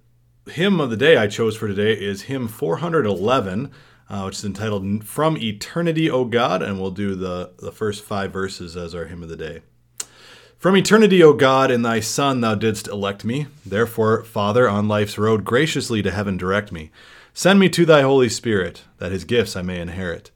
hymn 0.51 0.81
of 0.81 0.89
the 0.89 0.97
day 0.97 1.15
I 1.15 1.27
chose 1.27 1.55
for 1.55 1.67
today 1.67 1.93
is 1.93 2.23
hymn 2.23 2.47
411, 2.49 3.71
uh, 4.09 4.23
which 4.23 4.35
is 4.35 4.45
entitled 4.45 5.05
"From 5.05 5.37
Eternity, 5.37 6.09
O 6.09 6.25
God," 6.25 6.61
and 6.61 6.79
we'll 6.79 6.91
do 6.91 7.15
the 7.15 7.53
the 7.57 7.71
first 7.71 8.03
five 8.03 8.33
verses 8.33 8.75
as 8.75 8.93
our 8.93 9.05
hymn 9.05 9.23
of 9.23 9.29
the 9.29 9.37
day. 9.37 9.61
From 10.57 10.75
eternity, 10.75 11.21
O 11.21 11.33
God, 11.33 11.69
in 11.69 11.83
thy 11.83 11.99
Son 11.99 12.41
thou 12.41 12.55
didst 12.55 12.87
elect 12.87 13.23
me. 13.23 13.47
Therefore, 13.65 14.23
Father, 14.23 14.67
on 14.67 14.87
life's 14.87 15.17
road 15.17 15.45
graciously 15.45 16.01
to 16.01 16.11
heaven 16.11 16.37
direct 16.37 16.71
me. 16.71 16.91
Send 17.33 17.59
me 17.59 17.69
to 17.69 17.85
thy 17.85 18.01
Holy 18.01 18.29
Spirit, 18.29 18.83
that 18.97 19.11
his 19.11 19.25
gifts 19.25 19.55
I 19.55 19.61
may 19.61 19.79
inherit. 19.79 20.31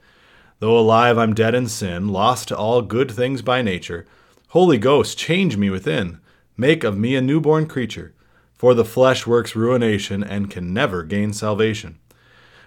Though 0.60 0.78
alive 0.78 1.18
I'm 1.18 1.34
dead 1.34 1.56
in 1.56 1.68
sin, 1.68 2.10
lost 2.10 2.50
to 2.50 2.58
all 2.58 2.82
good 2.82 3.10
things 3.10 3.42
by 3.42 3.62
nature, 3.62 4.06
Holy 4.50 4.78
Ghost, 4.78 5.18
change 5.18 5.58
me 5.58 5.70
within, 5.70 6.20
make 6.58 6.84
of 6.84 6.98
me 6.98 7.16
a 7.16 7.22
newborn 7.22 7.68
creature. 7.68 8.14
For 8.56 8.74
the 8.74 8.84
flesh 8.84 9.26
works 9.26 9.56
ruination 9.56 10.22
and 10.22 10.52
can 10.52 10.74
never 10.74 11.04
gain 11.04 11.32
salvation. 11.32 11.98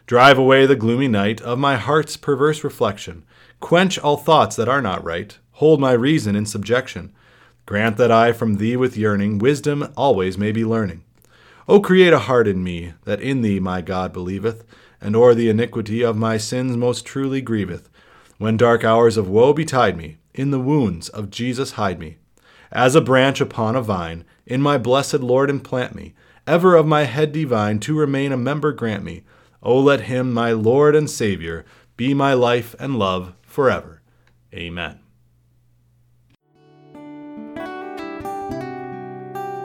Drive 0.07 0.39
away 0.39 0.65
the 0.65 0.75
gloomy 0.75 1.09
night 1.09 1.41
of 1.43 1.59
my 1.59 1.77
heart's 1.77 2.17
perverse 2.17 2.65
reflection. 2.65 3.25
Quench 3.61 3.99
all 3.99 4.17
thoughts 4.17 4.57
that 4.57 4.69
are 4.69 4.81
not 4.81 5.05
right. 5.05 5.37
Hold 5.53 5.79
my 5.81 5.93
reason 5.93 6.35
in 6.35 6.47
subjection. 6.47 7.13
Grant 7.73 7.97
that 7.97 8.13
I 8.13 8.33
from 8.33 8.57
thee 8.57 8.77
with 8.77 8.99
yearning 8.99 9.39
wisdom 9.39 9.95
always 9.97 10.37
may 10.37 10.53
be 10.53 10.63
learning. 10.63 11.05
O 11.67 11.81
create 11.81 12.13
a 12.13 12.19
heart 12.19 12.47
in 12.47 12.63
me, 12.63 12.93
that 13.07 13.23
in 13.23 13.41
thee 13.41 13.61
my 13.61 13.81
God 13.81 14.13
believeth, 14.13 14.63
and 15.01 15.17
o'er 15.17 15.35
the 15.35 15.49
iniquity 15.49 16.03
of 16.03 16.15
my 16.15 16.37
sins 16.37 16.77
most 16.77 17.07
truly 17.07 17.41
grieveth. 17.41 17.89
When 18.37 18.59
dark 18.59 18.85
hours 18.85 19.17
of 19.17 19.27
woe 19.27 19.55
betide 19.55 19.97
me, 19.97 20.19
in 20.35 20.51
the 20.51 20.61
wounds 20.61 21.09
of 21.09 21.31
Jesus 21.31 21.71
hide 21.71 21.99
me. 21.99 22.19
As 22.71 22.95
a 22.95 23.01
branch 23.01 23.41
upon 23.41 23.75
a 23.75 23.81
vine, 23.81 24.27
in 24.45 24.61
my 24.61 24.77
blessed 24.77 25.21
Lord 25.21 25.49
implant 25.49 25.95
me, 25.95 26.13
ever 26.47 26.77
of 26.77 26.87
my 26.87 27.05
head 27.05 27.33
divine 27.33 27.81
to 27.81 27.99
remain 27.99 28.33
a 28.33 28.37
member 28.37 28.73
grant 28.73 29.03
me. 29.03 29.23
O 29.63 29.79
let 29.79 30.03
him, 30.03 30.35
my 30.35 30.53
Lord 30.53 30.95
and 30.95 31.09
Saviour, 31.09 31.65
be 31.97 32.13
my 32.13 32.35
life 32.35 32.75
and 32.79 32.99
love 32.99 33.33
forever. 33.47 34.03
Amen. 34.53 35.02